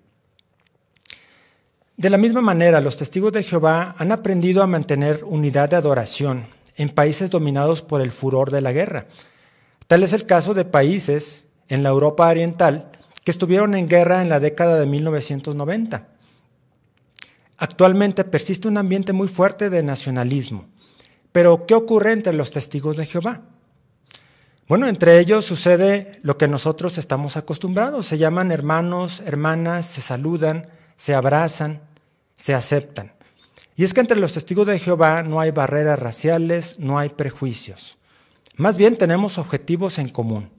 De 2.01 2.10
la 2.10 2.17
misma 2.17 2.41
manera, 2.41 2.81
los 2.81 2.98
testigos 2.98 3.31
de 3.31 3.43
Jehová 3.43 3.93
han 4.00 4.12
aprendido 4.12 4.63
a 4.63 4.67
mantener 4.67 5.24
unidad 5.24 5.70
de 5.70 5.75
adoración 5.75 6.48
en 6.75 6.89
países 6.89 7.29
dominados 7.29 7.84
por 7.84 8.01
el 8.01 8.10
furor 8.10 8.50
de 8.50 8.60
la 8.60 8.72
guerra. 8.72 9.05
Tal 9.86 10.01
es 10.01 10.12
el 10.12 10.25
caso 10.25 10.55
de 10.55 10.65
países 10.65 11.46
en 11.67 11.84
la 11.84 11.89
Europa 11.89 12.27
Oriental 12.27 12.91
que 13.24 13.29
estuvieron 13.29 13.75
en 13.75 13.88
guerra 13.88 14.24
en 14.24 14.29
la 14.29 14.39
década 14.39 14.79
de 14.79 14.88
1990. 14.88 16.08
Actualmente 17.58 18.24
persiste 18.24 18.67
un 18.67 18.79
ambiente 18.79 19.13
muy 19.13 19.27
fuerte 19.27 19.70
de 19.70 19.84
nacionalismo. 19.84 20.65
Pero, 21.31 21.67
¿qué 21.67 21.75
ocurre 21.75 22.13
entre 22.13 22.34
los 22.34 22.50
testigos 22.50 22.98
de 22.98 23.05
Jehová? 23.05 23.41
Bueno, 24.67 24.88
entre 24.88 25.20
ellos 25.20 25.46
sucede 25.46 26.13
lo 26.24 26.39
que 26.39 26.48
nosotros 26.48 26.98
estamos 26.98 27.38
acostumbrados. 27.38 28.08
Se 28.08 28.17
llaman 28.17 28.51
hermanos, 28.51 29.22
hermanas, 29.24 29.86
se 29.86 30.01
saludan, 30.01 30.67
se 30.98 31.13
abrazan, 31.13 31.91
se 32.42 32.54
aceptan. 32.54 33.14
Y 33.76 33.84
es 33.84 33.94
que 33.94 34.02
entre 34.02 34.18
los 34.18 34.34
testigos 34.34 34.68
de 34.68 34.80
Jehová 34.80 35.24
no 35.24 35.40
hay 35.40 35.52
barreras 35.52 36.00
raciales, 36.00 36.80
no 36.80 37.00
hay 37.00 37.10
prejuicios. 37.10 37.98
Más 38.56 38.78
bien 38.78 38.98
tenemos 38.98 39.38
objetivos 39.38 39.98
en 40.00 40.10
común 40.10 40.50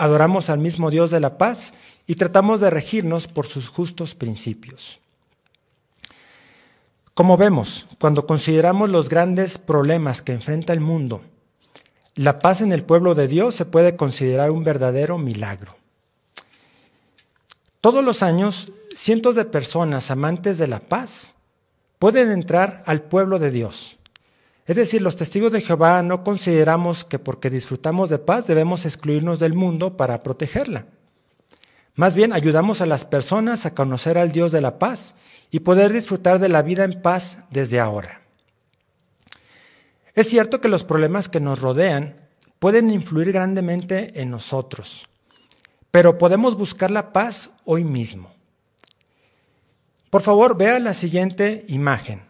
adoramos 0.00 0.48
al 0.48 0.58
mismo 0.58 0.90
Dios 0.90 1.10
de 1.10 1.20
la 1.20 1.36
paz 1.36 1.74
y 2.06 2.14
tratamos 2.14 2.60
de 2.60 2.70
regirnos 2.70 3.28
por 3.28 3.46
sus 3.46 3.68
justos 3.68 4.14
principios. 4.14 4.98
Como 7.12 7.36
vemos, 7.36 7.86
cuando 8.00 8.26
consideramos 8.26 8.88
los 8.88 9.10
grandes 9.10 9.58
problemas 9.58 10.22
que 10.22 10.32
enfrenta 10.32 10.72
el 10.72 10.80
mundo, 10.80 11.20
la 12.14 12.38
paz 12.38 12.62
en 12.62 12.72
el 12.72 12.82
pueblo 12.82 13.14
de 13.14 13.28
Dios 13.28 13.54
se 13.54 13.66
puede 13.66 13.94
considerar 13.94 14.50
un 14.50 14.64
verdadero 14.64 15.18
milagro. 15.18 15.76
Todos 17.82 18.02
los 18.02 18.22
años, 18.22 18.72
cientos 18.94 19.34
de 19.36 19.44
personas 19.44 20.10
amantes 20.10 20.58
de 20.58 20.66
la 20.66 20.80
paz 20.80 21.36
pueden 21.98 22.30
entrar 22.30 22.82
al 22.86 23.02
pueblo 23.02 23.38
de 23.38 23.50
Dios 23.50 24.00
es 24.70 24.76
decir, 24.76 25.02
los 25.02 25.16
testigos 25.16 25.50
de 25.50 25.62
Jehová 25.62 26.00
no 26.04 26.22
consideramos 26.22 27.04
que 27.04 27.18
porque 27.18 27.50
disfrutamos 27.50 28.08
de 28.08 28.20
paz 28.20 28.46
debemos 28.46 28.86
excluirnos 28.86 29.40
del 29.40 29.52
mundo 29.52 29.96
para 29.96 30.20
protegerla. 30.20 30.86
Más 31.96 32.14
bien 32.14 32.32
ayudamos 32.32 32.80
a 32.80 32.86
las 32.86 33.04
personas 33.04 33.66
a 33.66 33.74
conocer 33.74 34.16
al 34.16 34.30
Dios 34.30 34.52
de 34.52 34.60
la 34.60 34.78
paz 34.78 35.16
y 35.50 35.58
poder 35.58 35.92
disfrutar 35.92 36.38
de 36.38 36.48
la 36.48 36.62
vida 36.62 36.84
en 36.84 37.02
paz 37.02 37.38
desde 37.50 37.80
ahora. 37.80 38.22
Es 40.14 40.28
cierto 40.28 40.60
que 40.60 40.68
los 40.68 40.84
problemas 40.84 41.28
que 41.28 41.40
nos 41.40 41.60
rodean 41.60 42.14
pueden 42.60 42.90
influir 42.90 43.32
grandemente 43.32 44.20
en 44.20 44.30
nosotros, 44.30 45.08
pero 45.90 46.16
podemos 46.16 46.56
buscar 46.56 46.92
la 46.92 47.12
paz 47.12 47.50
hoy 47.64 47.82
mismo. 47.82 48.32
Por 50.10 50.22
favor, 50.22 50.56
vea 50.56 50.80
la 50.80 50.92
siguiente 50.92 51.64
imagen 51.68 52.22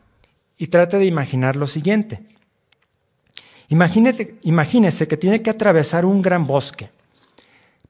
y 0.58 0.66
trate 0.66 0.99
de 0.99 1.06
imaginar 1.06 1.56
lo 1.56 1.66
siguiente. 1.66 2.22
imagínese 3.68 5.08
que 5.08 5.16
tiene 5.16 5.40
que 5.40 5.49
atravesar 5.49 6.04
un 6.04 6.20
gran 6.20 6.46
bosque, 6.46 6.90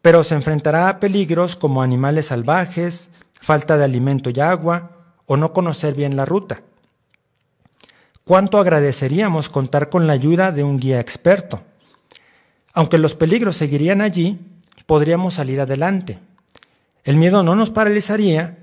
pero 0.01 0.23
se 0.23 0.37
enfrentará 0.37 0.89
a 0.89 1.01
peligros 1.01 1.57
como 1.57 1.83
animales 1.83 2.27
salvajes, 2.27 3.11
falta 3.33 3.77
de 3.77 3.85
alimento 3.85 4.31
y 4.31 4.39
agua, 4.39 4.93
o 5.27 5.37
no 5.37 5.53
conocer 5.53 5.95
bien 5.95 6.17
la 6.17 6.25
ruta. 6.25 6.63
¿Cuánto 8.25 8.59
agradeceríamos 8.59 9.49
contar 9.49 9.89
con 9.89 10.07
la 10.07 10.13
ayuda 10.13 10.53
de 10.53 10.63
un 10.63 10.79
guía 10.79 11.01
experto? 11.01 11.63
Aunque 12.73 12.99
los 12.99 13.17
peligros 13.17 13.57
seguirían 13.57 14.03
allí, 14.03 14.39
podríamos 14.87 15.35
salir 15.35 15.61
adelante. 15.61 16.21
El 17.03 17.17
miedo 17.17 17.43
no 17.43 17.57
nos 17.57 17.71
paralizaría 17.71 18.60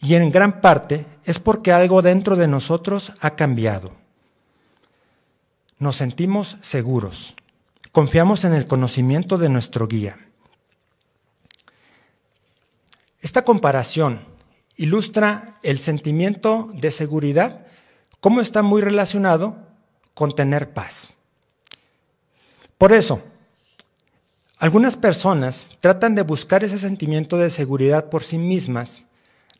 y 0.00 0.14
en 0.14 0.30
gran 0.30 0.60
parte 0.60 1.06
es 1.24 1.38
porque 1.38 1.72
algo 1.72 2.02
dentro 2.02 2.36
de 2.36 2.48
nosotros 2.48 3.12
ha 3.20 3.36
cambiado. 3.36 3.92
Nos 5.78 5.96
sentimos 5.96 6.56
seguros, 6.60 7.34
confiamos 7.92 8.44
en 8.44 8.54
el 8.54 8.66
conocimiento 8.66 9.38
de 9.38 9.48
nuestro 9.48 9.86
guía. 9.86 10.18
Esta 13.20 13.44
comparación 13.44 14.24
ilustra 14.76 15.58
el 15.62 15.78
sentimiento 15.78 16.70
de 16.72 16.90
seguridad, 16.90 17.66
cómo 18.20 18.40
está 18.40 18.62
muy 18.62 18.80
relacionado 18.80 19.58
con 20.14 20.34
tener 20.34 20.72
paz. 20.72 21.18
Por 22.78 22.94
eso, 22.94 23.22
algunas 24.58 24.96
personas 24.96 25.70
tratan 25.80 26.14
de 26.14 26.22
buscar 26.22 26.64
ese 26.64 26.78
sentimiento 26.78 27.36
de 27.36 27.50
seguridad 27.50 28.08
por 28.08 28.22
sí 28.24 28.38
mismas, 28.38 29.06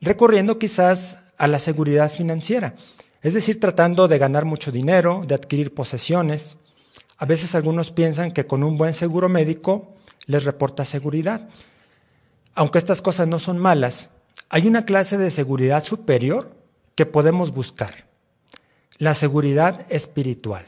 recurriendo 0.01 0.59
quizás 0.59 1.19
a 1.37 1.47
la 1.47 1.59
seguridad 1.59 2.11
financiera, 2.11 2.75
es 3.23 3.35
decir, 3.35 3.61
tratando 3.61 4.09
de 4.09 4.19
ganar 4.19 4.45
mucho 4.45 4.73
dinero, 4.73 5.23
de 5.27 5.35
adquirir 5.35 5.75
posesiones. 5.75 6.57
A 7.19 7.27
veces 7.27 7.55
algunos 7.55 7.91
piensan 7.91 8.33
que 8.33 8.47
con 8.47 8.63
un 8.63 8.79
buen 8.79 8.95
seguro 8.95 9.29
médico 9.29 9.95
les 10.27 10.45
reporta 10.45 10.85
seguridad. 10.85 11.49
Aunque 12.55 12.79
estas 12.79 13.03
cosas 13.03 13.29
no 13.29 13.39
son 13.39 13.59
malas, 13.59 14.11
hay 14.49 14.67
una 14.67 14.85
clase 14.85 15.19
de 15.19 15.31
seguridad 15.31 15.85
superior 15.85 16.55
que 16.95 17.07
podemos 17.07 17.53
buscar, 17.53 18.07
la 18.99 19.15
seguridad 19.15 19.87
espiritual. 19.91 20.67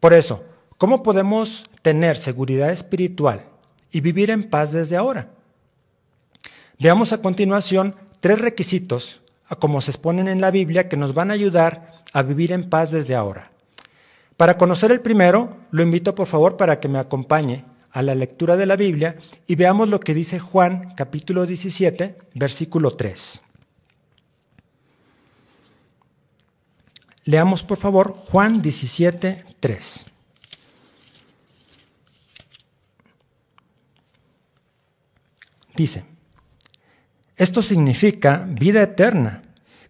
Por 0.00 0.14
eso, 0.14 0.44
¿cómo 0.78 1.02
podemos 1.02 1.66
tener 1.82 2.16
seguridad 2.16 2.70
espiritual 2.70 3.44
y 3.90 4.00
vivir 4.00 4.30
en 4.30 4.48
paz 4.48 4.72
desde 4.72 4.96
ahora? 4.96 5.30
Veamos 6.78 7.12
a 7.12 7.22
continuación 7.22 7.96
tres 8.20 8.40
requisitos, 8.40 9.20
como 9.58 9.80
se 9.80 9.90
exponen 9.90 10.28
en 10.28 10.40
la 10.40 10.52
Biblia, 10.52 10.88
que 10.88 10.96
nos 10.96 11.12
van 11.12 11.30
a 11.30 11.34
ayudar 11.34 11.92
a 12.12 12.22
vivir 12.22 12.52
en 12.52 12.70
paz 12.70 12.92
desde 12.92 13.16
ahora. 13.16 13.50
Para 14.36 14.56
conocer 14.56 14.92
el 14.92 15.00
primero, 15.00 15.56
lo 15.72 15.82
invito 15.82 16.14
por 16.14 16.28
favor 16.28 16.56
para 16.56 16.78
que 16.78 16.88
me 16.88 17.00
acompañe 17.00 17.64
a 17.90 18.02
la 18.02 18.14
lectura 18.14 18.56
de 18.56 18.66
la 18.66 18.76
Biblia 18.76 19.16
y 19.48 19.56
veamos 19.56 19.88
lo 19.88 19.98
que 19.98 20.14
dice 20.14 20.38
Juan 20.38 20.94
capítulo 20.94 21.46
17, 21.46 22.16
versículo 22.34 22.92
3. 22.92 23.42
Leamos 27.24 27.64
por 27.64 27.78
favor 27.78 28.12
Juan 28.12 28.62
17, 28.62 29.44
3. 29.58 30.04
Dice, 35.74 36.17
esto 37.38 37.62
significa 37.62 38.44
vida 38.48 38.82
eterna, 38.82 39.42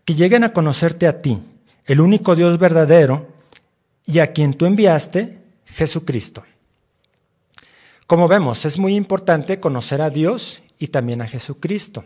que 0.04 0.14
lleguen 0.14 0.44
a 0.44 0.52
conocerte 0.52 1.06
a 1.06 1.20
ti, 1.22 1.42
el 1.86 2.00
único 2.00 2.36
Dios 2.36 2.58
verdadero, 2.58 3.28
y 4.04 4.20
a 4.20 4.32
quien 4.32 4.54
tú 4.54 4.66
enviaste, 4.66 5.38
Jesucristo. 5.64 6.44
Como 8.06 8.28
vemos, 8.28 8.64
es 8.64 8.78
muy 8.78 8.94
importante 8.94 9.60
conocer 9.60 10.00
a 10.00 10.10
Dios 10.10 10.62
y 10.78 10.88
también 10.88 11.20
a 11.20 11.26
Jesucristo. 11.26 12.04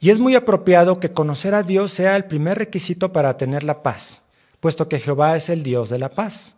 Y 0.00 0.10
es 0.10 0.18
muy 0.18 0.34
apropiado 0.34 0.98
que 0.98 1.12
conocer 1.12 1.54
a 1.54 1.62
Dios 1.62 1.92
sea 1.92 2.16
el 2.16 2.24
primer 2.24 2.58
requisito 2.58 3.12
para 3.12 3.36
tener 3.36 3.64
la 3.64 3.82
paz, 3.82 4.22
puesto 4.60 4.88
que 4.88 4.98
Jehová 4.98 5.36
es 5.36 5.48
el 5.48 5.62
Dios 5.62 5.90
de 5.90 5.98
la 5.98 6.08
paz. 6.08 6.56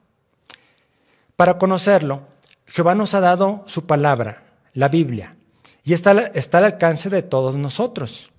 Para 1.37 1.59
conocerlo, 1.59 2.23
Jehová 2.66 2.95
nos 2.95 3.14
ha 3.14 3.21
dado 3.21 3.64
su 3.66 3.85
palabra, 3.87 4.45
la 4.75 4.88
Biblia, 4.88 5.37
y 5.85 5.93
está, 5.93 6.12
está 6.35 6.59
al 6.59 6.65
alcance 6.65 7.11
de 7.11 7.23
todos 7.23 7.57
nosotros. 7.57 8.31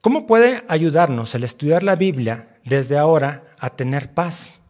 ¿Cómo 0.00 0.26
puede 0.26 0.64
ayudarnos 0.68 1.34
el 1.34 1.44
estudiar 1.44 1.82
la 1.82 1.94
Biblia 1.94 2.56
desde 2.64 2.98
ahora 2.98 3.54
a 3.58 3.70
tener 3.70 4.12
paz? 4.12 4.60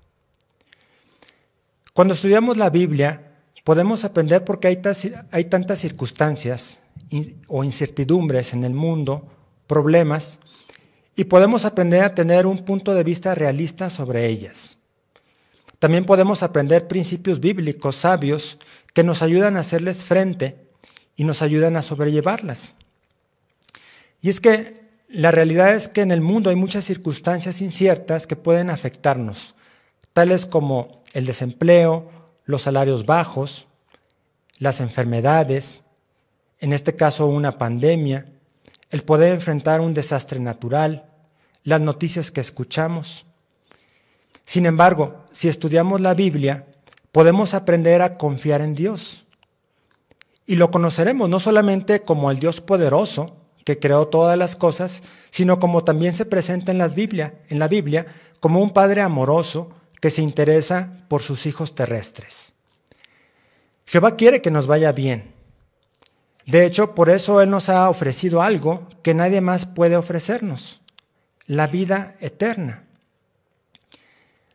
Cuando 1.95 2.15
estudiamos 2.15 2.57
la 2.57 2.69
Biblia, 2.69 3.33
podemos 3.65 4.05
aprender 4.05 4.45
porque 4.45 4.69
hay, 4.69 4.83
hay 5.31 5.45
tantas 5.45 5.79
circunstancias 5.79 6.83
o 7.49 7.65
incertidumbres 7.65 8.53
en 8.53 8.65
el 8.65 8.75
mundo, 8.75 9.27
problemas, 9.67 10.41
y 11.17 11.25
podemos 11.25 11.65
aprender 11.65 12.05
a 12.05 12.15
tener 12.15 12.47
un 12.47 12.59
punto 12.65 12.95
de 12.95 13.05
vista 13.05 13.35
realista 13.35 13.91
sobre 13.91 14.27
ellas. 14.27 14.79
También 15.79 16.05
podemos 16.05 16.43
aprender 16.43 16.89
principios 16.89 17.41
bíblicos 17.41 17.97
sabios 17.97 18.59
que 18.95 19.03
nos 19.03 19.23
ayudan 19.23 19.57
a 19.57 19.61
hacerles 19.61 20.05
frente 20.05 20.62
y 21.23 21.25
nos 21.25 21.41
ayudan 21.41 21.77
a 21.77 21.83
sobrellevarlas. 21.83 22.75
Y 24.21 24.29
es 24.29 24.41
que 24.41 24.75
la 25.09 25.31
realidad 25.31 25.73
es 25.73 25.87
que 25.87 26.01
en 26.01 26.11
el 26.11 26.21
mundo 26.21 26.51
hay 26.51 26.57
muchas 26.57 26.85
circunstancias 26.85 27.61
inciertas 27.61 28.27
que 28.27 28.35
pueden 28.35 28.71
afectarnos, 28.71 29.55
tales 30.13 30.47
como 30.47 31.01
el 31.13 31.25
desempleo, 31.25 32.11
los 32.45 32.63
salarios 32.63 33.07
bajos, 33.07 33.69
las 34.59 34.81
enfermedades, 34.81 35.85
en 36.59 36.73
este 36.73 36.97
caso 36.97 37.29
una 37.29 37.53
pandemia, 37.53 38.27
el 38.91 39.05
poder 39.05 39.33
enfrentar 39.33 39.81
un 39.81 39.95
desastre 39.95 40.41
natural, 40.41 41.05
las 41.63 41.81
noticias 41.81 42.33
que 42.33 42.41
escuchamos. 42.41 43.27
Sin 44.45 44.67
embargo, 44.67 45.25
si 45.31 45.47
estudiamos 45.47 46.01
la 46.01 46.15
Biblia, 46.15 46.67
podemos 47.13 47.55
aprender 47.55 48.03
a 48.03 48.19
confiar 48.19 48.61
en 48.61 48.75
Dios. 48.75 49.22
Y 50.47 50.57
lo 50.57 50.71
conoceremos 50.71 51.29
no 51.29 51.41
solamente 51.41 52.03
como 52.03 52.31
el 52.31 52.39
Dios 52.39 52.61
poderoso 52.61 53.37
que 53.65 53.79
creó 53.79 54.09
todas 54.09 54.37
las 54.37 54.57
cosas, 54.57 55.03
sino 55.31 55.61
como 55.61 55.85
también 55.85 56.15
se 56.15 56.25
presenta 56.27 56.73
en, 56.73 56.83
Biblia, 56.95 57.35
en 57.49 57.59
la 57.59 57.69
Biblia 57.69 58.07
como 58.41 58.61
un 58.61 58.71
Padre 58.71 59.03
amoroso 59.03 59.71
que 60.01 60.11
se 60.11 60.23
interesa 60.23 60.97
por 61.09 61.23
sus 61.23 61.47
hijos 61.47 61.75
terrestres. 61.75 62.53
Jehová 63.87 64.17
quiere 64.17 64.43
que 64.43 64.51
nos 64.51 64.67
vaya 64.67 64.91
bien. 64.93 65.33
De 66.47 66.67
hecho, 66.67 66.95
por 66.95 67.09
eso 67.09 67.41
Él 67.41 67.51
nos 67.51 67.69
ha 67.69 67.89
ofrecido 67.89 68.43
algo 68.43 68.89
que 69.03 69.15
nadie 69.15 69.41
más 69.41 69.67
puede 69.67 69.97
ofrecernos, 69.97 70.81
la 71.47 71.69
vida 71.69 72.17
eterna. 72.21 72.85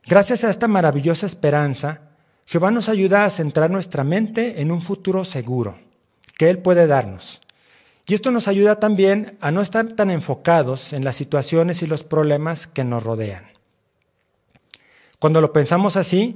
Gracias 0.06 0.44
a 0.44 0.50
esta 0.50 0.68
maravillosa 0.68 1.26
esperanza, 1.26 2.07
Jehová 2.48 2.72
nos 2.72 2.88
ayuda 2.88 3.26
a 3.26 3.30
centrar 3.30 3.70
nuestra 3.70 4.06
mente 4.06 4.62
en 4.62 4.72
un 4.72 4.82
futuro 4.82 5.26
seguro 5.26 5.78
que 6.38 6.50
Él 6.50 6.60
puede 6.60 6.88
darnos. 6.88 7.42
Y 8.06 8.14
esto 8.14 8.32
nos 8.32 8.48
ayuda 8.48 8.80
también 8.80 9.38
a 9.42 9.52
no 9.52 9.62
estar 9.62 9.86
tan 9.92 10.10
enfocados 10.10 10.94
en 10.94 11.04
las 11.04 11.18
situaciones 11.18 11.82
y 11.82 11.88
los 11.88 12.06
problemas 12.06 12.66
que 12.66 12.86
nos 12.86 13.04
rodean. 13.04 13.44
Cuando 15.20 15.42
lo 15.42 15.52
pensamos 15.52 15.98
así, 15.98 16.36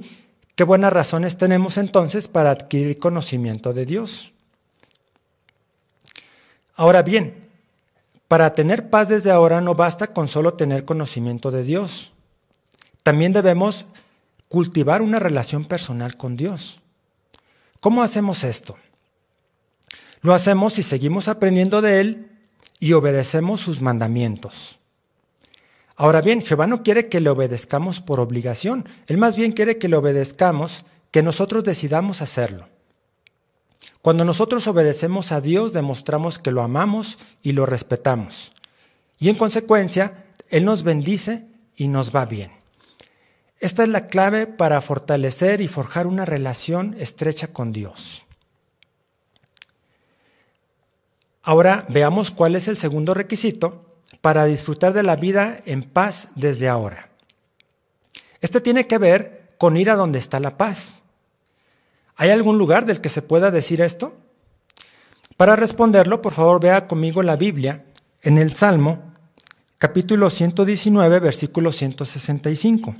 qué 0.54 0.64
buenas 0.64 0.92
razones 0.92 1.38
tenemos 1.38 1.78
entonces 1.78 2.28
para 2.28 2.50
adquirir 2.50 2.98
conocimiento 2.98 3.72
de 3.72 3.86
Dios. 3.86 4.32
Ahora 6.74 7.02
bien, 7.02 7.48
para 8.28 8.54
tener 8.54 8.90
paz 8.90 9.08
desde 9.08 9.30
ahora 9.30 9.62
no 9.62 9.74
basta 9.74 10.08
con 10.08 10.28
solo 10.28 10.54
tener 10.54 10.84
conocimiento 10.84 11.50
de 11.50 11.62
Dios. 11.62 12.12
También 13.02 13.32
debemos 13.32 13.86
cultivar 14.52 15.00
una 15.00 15.18
relación 15.18 15.64
personal 15.64 16.18
con 16.18 16.36
Dios. 16.36 16.78
¿Cómo 17.80 18.02
hacemos 18.02 18.44
esto? 18.44 18.76
Lo 20.20 20.34
hacemos 20.34 20.74
si 20.74 20.82
seguimos 20.82 21.26
aprendiendo 21.26 21.80
de 21.80 22.00
Él 22.02 22.30
y 22.78 22.92
obedecemos 22.92 23.62
sus 23.62 23.80
mandamientos. 23.80 24.78
Ahora 25.96 26.20
bien, 26.20 26.42
Jehová 26.42 26.66
no 26.66 26.82
quiere 26.82 27.08
que 27.08 27.20
le 27.20 27.30
obedezcamos 27.30 28.02
por 28.02 28.20
obligación, 28.20 28.86
Él 29.06 29.16
más 29.16 29.38
bien 29.38 29.52
quiere 29.52 29.78
que 29.78 29.88
le 29.88 29.96
obedezcamos, 29.96 30.84
que 31.10 31.22
nosotros 31.22 31.64
decidamos 31.64 32.20
hacerlo. 32.20 32.68
Cuando 34.02 34.26
nosotros 34.26 34.66
obedecemos 34.66 35.32
a 35.32 35.40
Dios, 35.40 35.72
demostramos 35.72 36.38
que 36.38 36.50
lo 36.50 36.60
amamos 36.60 37.18
y 37.42 37.52
lo 37.52 37.64
respetamos. 37.64 38.52
Y 39.18 39.30
en 39.30 39.36
consecuencia, 39.36 40.26
Él 40.50 40.66
nos 40.66 40.82
bendice 40.82 41.46
y 41.74 41.88
nos 41.88 42.14
va 42.14 42.26
bien. 42.26 42.61
Esta 43.62 43.84
es 43.84 43.88
la 43.90 44.08
clave 44.08 44.48
para 44.48 44.80
fortalecer 44.80 45.60
y 45.60 45.68
forjar 45.68 46.08
una 46.08 46.24
relación 46.24 46.96
estrecha 46.98 47.46
con 47.46 47.72
Dios. 47.72 48.26
Ahora 51.44 51.86
veamos 51.88 52.32
cuál 52.32 52.56
es 52.56 52.66
el 52.66 52.76
segundo 52.76 53.14
requisito 53.14 54.00
para 54.20 54.46
disfrutar 54.46 54.94
de 54.94 55.04
la 55.04 55.14
vida 55.14 55.60
en 55.64 55.84
paz 55.84 56.30
desde 56.34 56.68
ahora. 56.68 57.10
Este 58.40 58.60
tiene 58.60 58.88
que 58.88 58.98
ver 58.98 59.52
con 59.58 59.76
ir 59.76 59.90
a 59.90 59.94
donde 59.94 60.18
está 60.18 60.40
la 60.40 60.58
paz. 60.58 61.04
¿Hay 62.16 62.30
algún 62.30 62.58
lugar 62.58 62.84
del 62.84 63.00
que 63.00 63.10
se 63.10 63.22
pueda 63.22 63.52
decir 63.52 63.80
esto? 63.80 64.16
Para 65.36 65.54
responderlo, 65.54 66.20
por 66.20 66.32
favor, 66.32 66.60
vea 66.60 66.88
conmigo 66.88 67.22
la 67.22 67.36
Biblia 67.36 67.84
en 68.22 68.38
el 68.38 68.54
Salmo, 68.54 69.12
capítulo 69.78 70.30
119, 70.30 71.20
versículo 71.20 71.70
165. 71.70 72.96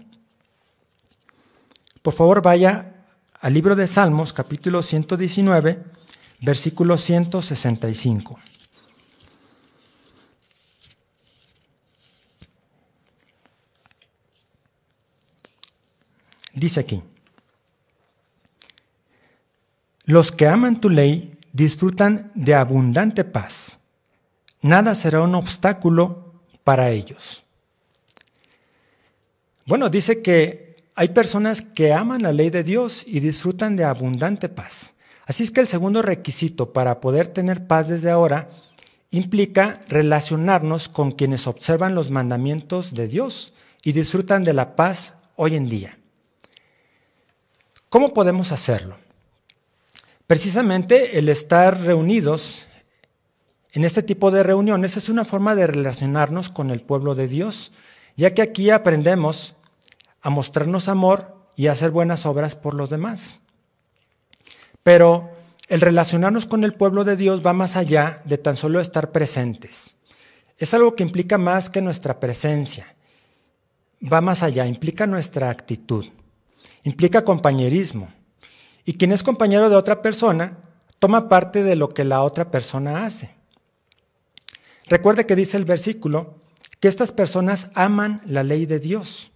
Por 2.02 2.14
favor, 2.14 2.42
vaya 2.42 2.92
al 3.40 3.54
libro 3.54 3.76
de 3.76 3.86
Salmos, 3.86 4.32
capítulo 4.32 4.82
119, 4.82 5.84
versículo 6.40 6.98
165. 6.98 8.40
Dice 16.54 16.80
aquí, 16.80 17.02
los 20.04 20.32
que 20.32 20.48
aman 20.48 20.80
tu 20.80 20.90
ley 20.90 21.38
disfrutan 21.52 22.32
de 22.34 22.54
abundante 22.54 23.22
paz, 23.22 23.78
nada 24.60 24.96
será 24.96 25.22
un 25.22 25.36
obstáculo 25.36 26.34
para 26.64 26.90
ellos. 26.90 27.44
Bueno, 29.66 29.88
dice 29.88 30.20
que 30.20 30.71
hay 30.94 31.08
personas 31.08 31.62
que 31.62 31.92
aman 31.92 32.22
la 32.22 32.32
ley 32.32 32.50
de 32.50 32.64
Dios 32.64 33.04
y 33.06 33.20
disfrutan 33.20 33.76
de 33.76 33.84
abundante 33.84 34.48
paz. 34.48 34.94
Así 35.26 35.42
es 35.42 35.50
que 35.50 35.60
el 35.60 35.68
segundo 35.68 36.02
requisito 36.02 36.72
para 36.72 37.00
poder 37.00 37.28
tener 37.28 37.66
paz 37.66 37.88
desde 37.88 38.10
ahora 38.10 38.48
implica 39.10 39.80
relacionarnos 39.88 40.88
con 40.88 41.12
quienes 41.12 41.46
observan 41.46 41.94
los 41.94 42.10
mandamientos 42.10 42.94
de 42.94 43.08
Dios 43.08 43.52
y 43.84 43.92
disfrutan 43.92 44.44
de 44.44 44.54
la 44.54 44.76
paz 44.76 45.14
hoy 45.36 45.54
en 45.54 45.68
día. 45.68 45.98
¿Cómo 47.88 48.14
podemos 48.14 48.52
hacerlo? 48.52 48.96
Precisamente 50.26 51.18
el 51.18 51.28
estar 51.28 51.80
reunidos 51.82 52.66
en 53.72 53.84
este 53.84 54.02
tipo 54.02 54.30
de 54.30 54.42
reuniones 54.42 54.96
es 54.96 55.08
una 55.08 55.24
forma 55.24 55.54
de 55.54 55.66
relacionarnos 55.66 56.48
con 56.48 56.70
el 56.70 56.80
pueblo 56.80 57.14
de 57.14 57.28
Dios, 57.28 57.72
ya 58.16 58.34
que 58.34 58.42
aquí 58.42 58.70
aprendemos 58.70 59.56
a 60.22 60.30
mostrarnos 60.30 60.88
amor 60.88 61.36
y 61.56 61.66
a 61.66 61.72
hacer 61.72 61.90
buenas 61.90 62.24
obras 62.24 62.54
por 62.54 62.74
los 62.74 62.90
demás. 62.90 63.42
Pero 64.82 65.30
el 65.68 65.80
relacionarnos 65.80 66.46
con 66.46 66.64
el 66.64 66.74
pueblo 66.74 67.04
de 67.04 67.16
Dios 67.16 67.44
va 67.44 67.52
más 67.52 67.76
allá 67.76 68.22
de 68.24 68.38
tan 68.38 68.56
solo 68.56 68.80
estar 68.80 69.10
presentes. 69.10 69.96
Es 70.58 70.74
algo 70.74 70.94
que 70.94 71.02
implica 71.02 71.38
más 71.38 71.68
que 71.68 71.82
nuestra 71.82 72.20
presencia. 72.20 72.94
Va 74.00 74.20
más 74.20 74.42
allá, 74.42 74.66
implica 74.66 75.06
nuestra 75.06 75.50
actitud, 75.50 76.06
implica 76.84 77.24
compañerismo, 77.24 78.08
y 78.84 78.94
quien 78.94 79.12
es 79.12 79.22
compañero 79.22 79.68
de 79.68 79.76
otra 79.76 80.02
persona 80.02 80.58
toma 80.98 81.28
parte 81.28 81.62
de 81.62 81.76
lo 81.76 81.88
que 81.88 82.04
la 82.04 82.22
otra 82.22 82.50
persona 82.50 83.04
hace. 83.04 83.34
Recuerde 84.86 85.26
que 85.26 85.36
dice 85.36 85.56
el 85.56 85.64
versículo 85.64 86.36
que 86.80 86.88
estas 86.88 87.12
personas 87.12 87.70
aman 87.74 88.22
la 88.26 88.42
ley 88.42 88.66
de 88.66 88.78
Dios. 88.78 89.31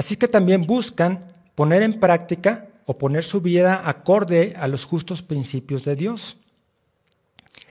Así 0.00 0.16
que 0.16 0.28
también 0.28 0.66
buscan 0.66 1.26
poner 1.54 1.82
en 1.82 2.00
práctica 2.00 2.68
o 2.86 2.96
poner 2.96 3.22
su 3.22 3.42
vida 3.42 3.82
acorde 3.84 4.54
a 4.58 4.66
los 4.66 4.86
justos 4.86 5.22
principios 5.22 5.84
de 5.84 5.94
Dios. 5.94 6.38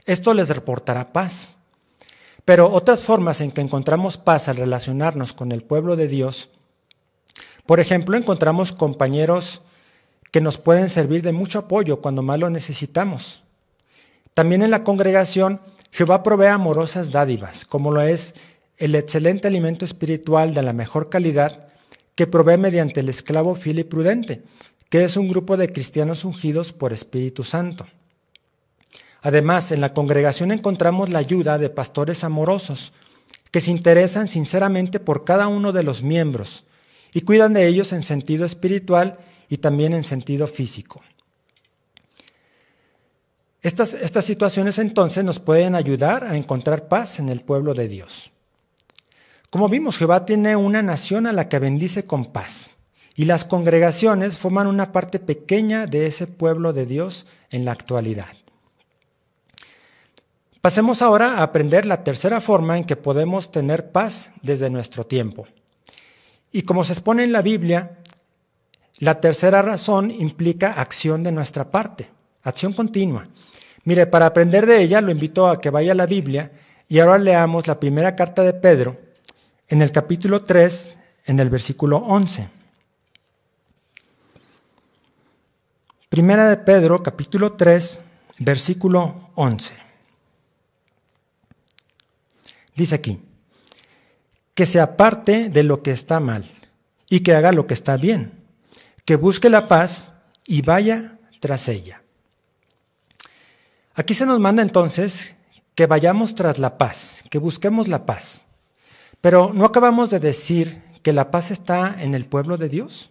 Esto 0.06 0.32
les 0.32 0.48
reportará 0.48 1.12
paz. 1.12 1.58
Pero 2.44 2.70
otras 2.70 3.02
formas 3.02 3.40
en 3.40 3.50
que 3.50 3.62
encontramos 3.62 4.16
paz 4.16 4.46
al 4.48 4.58
relacionarnos 4.58 5.32
con 5.32 5.50
el 5.50 5.64
pueblo 5.64 5.96
de 5.96 6.06
Dios, 6.06 6.50
por 7.66 7.80
ejemplo, 7.80 8.16
encontramos 8.16 8.70
compañeros 8.70 9.62
que 10.30 10.40
nos 10.40 10.56
pueden 10.56 10.88
servir 10.88 11.22
de 11.22 11.32
mucho 11.32 11.58
apoyo 11.58 12.00
cuando 12.00 12.22
más 12.22 12.38
lo 12.38 12.48
necesitamos. 12.48 13.42
También 14.34 14.62
en 14.62 14.70
la 14.70 14.84
congregación, 14.84 15.60
Jehová 15.90 16.22
provee 16.22 16.46
amorosas 16.46 17.10
dádivas, 17.10 17.64
como 17.64 17.90
lo 17.90 18.02
es 18.02 18.36
el 18.76 18.94
excelente 18.94 19.48
alimento 19.48 19.84
espiritual 19.84 20.54
de 20.54 20.62
la 20.62 20.72
mejor 20.72 21.08
calidad 21.08 21.69
que 22.14 22.26
provee 22.26 22.58
mediante 22.58 23.00
el 23.00 23.08
esclavo 23.08 23.54
fiel 23.54 23.78
y 23.78 23.84
prudente, 23.84 24.42
que 24.88 25.04
es 25.04 25.16
un 25.16 25.28
grupo 25.28 25.56
de 25.56 25.72
cristianos 25.72 26.24
ungidos 26.24 26.72
por 26.72 26.92
Espíritu 26.92 27.44
Santo. 27.44 27.86
Además, 29.22 29.70
en 29.70 29.80
la 29.80 29.92
congregación 29.94 30.50
encontramos 30.50 31.10
la 31.10 31.18
ayuda 31.18 31.58
de 31.58 31.70
pastores 31.70 32.24
amorosos, 32.24 32.92
que 33.50 33.60
se 33.60 33.70
interesan 33.70 34.28
sinceramente 34.28 35.00
por 35.00 35.24
cada 35.24 35.48
uno 35.48 35.72
de 35.72 35.82
los 35.82 36.02
miembros 36.02 36.64
y 37.12 37.22
cuidan 37.22 37.52
de 37.52 37.66
ellos 37.66 37.92
en 37.92 38.02
sentido 38.02 38.46
espiritual 38.46 39.18
y 39.48 39.58
también 39.58 39.92
en 39.92 40.04
sentido 40.04 40.46
físico. 40.46 41.02
Estas, 43.62 43.94
estas 43.94 44.24
situaciones 44.24 44.78
entonces 44.78 45.22
nos 45.22 45.38
pueden 45.38 45.74
ayudar 45.74 46.24
a 46.24 46.36
encontrar 46.36 46.88
paz 46.88 47.18
en 47.18 47.28
el 47.28 47.40
pueblo 47.40 47.74
de 47.74 47.88
Dios. 47.88 48.30
Como 49.50 49.68
vimos, 49.68 49.98
Jehová 49.98 50.24
tiene 50.24 50.54
una 50.54 50.80
nación 50.80 51.26
a 51.26 51.32
la 51.32 51.48
que 51.48 51.58
bendice 51.58 52.04
con 52.04 52.26
paz 52.26 52.78
y 53.16 53.24
las 53.24 53.44
congregaciones 53.44 54.38
forman 54.38 54.68
una 54.68 54.92
parte 54.92 55.18
pequeña 55.18 55.86
de 55.86 56.06
ese 56.06 56.28
pueblo 56.28 56.72
de 56.72 56.86
Dios 56.86 57.26
en 57.50 57.64
la 57.64 57.72
actualidad. 57.72 58.28
Pasemos 60.60 61.02
ahora 61.02 61.38
a 61.38 61.42
aprender 61.42 61.84
la 61.84 62.04
tercera 62.04 62.40
forma 62.40 62.78
en 62.78 62.84
que 62.84 62.94
podemos 62.94 63.50
tener 63.50 63.90
paz 63.90 64.30
desde 64.40 64.70
nuestro 64.70 65.04
tiempo. 65.04 65.48
Y 66.52 66.62
como 66.62 66.84
se 66.84 66.92
expone 66.92 67.24
en 67.24 67.32
la 67.32 67.42
Biblia, 67.42 67.98
la 68.98 69.20
tercera 69.20 69.62
razón 69.62 70.12
implica 70.12 70.74
acción 70.74 71.24
de 71.24 71.32
nuestra 71.32 71.70
parte, 71.72 72.08
acción 72.44 72.72
continua. 72.72 73.26
Mire, 73.82 74.06
para 74.06 74.26
aprender 74.26 74.66
de 74.66 74.80
ella 74.80 75.00
lo 75.00 75.10
invito 75.10 75.48
a 75.48 75.60
que 75.60 75.70
vaya 75.70 75.92
a 75.92 75.96
la 75.96 76.06
Biblia 76.06 76.52
y 76.88 77.00
ahora 77.00 77.18
leamos 77.18 77.66
la 77.66 77.80
primera 77.80 78.14
carta 78.14 78.44
de 78.44 78.52
Pedro 78.52 79.09
en 79.70 79.80
el 79.80 79.90
capítulo 79.90 80.42
3, 80.42 80.98
en 81.24 81.40
el 81.40 81.48
versículo 81.48 81.96
11. 81.96 82.50
Primera 86.10 86.46
de 86.48 86.58
Pedro, 86.58 87.02
capítulo 87.02 87.54
3, 87.54 88.00
versículo 88.40 89.30
11. 89.36 89.74
Dice 92.76 92.94
aquí, 92.94 93.18
que 94.54 94.66
se 94.66 94.78
aparte 94.78 95.48
de 95.48 95.62
lo 95.62 95.82
que 95.82 95.92
está 95.92 96.20
mal 96.20 96.50
y 97.08 97.20
que 97.20 97.34
haga 97.34 97.52
lo 97.52 97.66
que 97.66 97.72
está 97.72 97.96
bien 97.96 98.40
que 99.10 99.16
busque 99.16 99.50
la 99.50 99.66
paz 99.66 100.12
y 100.46 100.62
vaya 100.62 101.18
tras 101.40 101.66
ella. 101.66 102.00
Aquí 103.94 104.14
se 104.14 104.24
nos 104.24 104.38
manda 104.38 104.62
entonces 104.62 105.34
que 105.74 105.86
vayamos 105.86 106.36
tras 106.36 106.58
la 106.58 106.78
paz, 106.78 107.24
que 107.28 107.38
busquemos 107.38 107.88
la 107.88 108.06
paz. 108.06 108.46
Pero 109.20 109.52
¿no 109.52 109.64
acabamos 109.64 110.10
de 110.10 110.20
decir 110.20 110.82
que 111.02 111.12
la 111.12 111.30
paz 111.30 111.50
está 111.50 111.96
en 112.00 112.14
el 112.14 112.26
pueblo 112.26 112.56
de 112.56 112.68
Dios? 112.68 113.10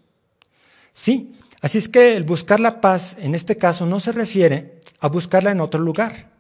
Sí, 0.93 1.35
así 1.61 1.77
es 1.77 1.87
que 1.87 2.15
el 2.15 2.23
buscar 2.23 2.59
la 2.59 2.81
paz 2.81 3.15
en 3.19 3.35
este 3.35 3.55
caso 3.55 3.85
no 3.85 3.99
se 3.99 4.11
refiere 4.11 4.79
a 4.99 5.07
buscarla 5.07 5.51
en 5.51 5.61
otro 5.61 5.79
lugar. 5.79 6.31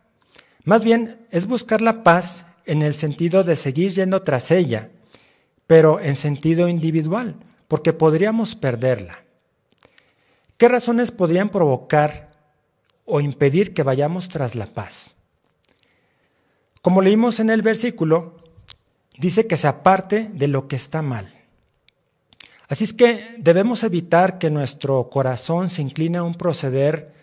Más 0.63 0.83
bien 0.83 1.25
es 1.31 1.45
buscar 1.45 1.81
la 1.81 2.03
paz 2.03 2.45
en 2.65 2.81
el 2.81 2.95
sentido 2.95 3.43
de 3.43 3.55
seguir 3.55 3.91
yendo 3.91 4.21
tras 4.21 4.51
ella, 4.51 4.89
pero 5.65 5.99
en 5.99 6.15
sentido 6.15 6.67
individual, 6.67 7.35
porque 7.67 7.93
podríamos 7.93 8.55
perderla. 8.55 9.23
¿Qué 10.57 10.67
razones 10.67 11.11
podrían 11.11 11.49
provocar 11.49 12.27
o 13.05 13.21
impedir 13.21 13.73
que 13.73 13.83
vayamos 13.83 14.29
tras 14.29 14.55
la 14.55 14.65
paz? 14.65 15.15
Como 16.81 17.01
leímos 17.01 17.39
en 17.39 17.49
el 17.49 17.61
versículo, 17.61 18.38
dice 19.19 19.45
que 19.45 19.57
se 19.57 19.67
aparte 19.67 20.31
de 20.33 20.47
lo 20.47 20.67
que 20.67 20.75
está 20.75 21.01
mal. 21.01 21.31
Así 22.69 22.83
es 22.83 22.93
que 22.93 23.35
debemos 23.39 23.83
evitar 23.83 24.39
que 24.39 24.49
nuestro 24.49 25.09
corazón 25.09 25.69
se 25.69 25.81
incline 25.81 26.17
a 26.17 26.23
un 26.23 26.35
proceder 26.35 27.13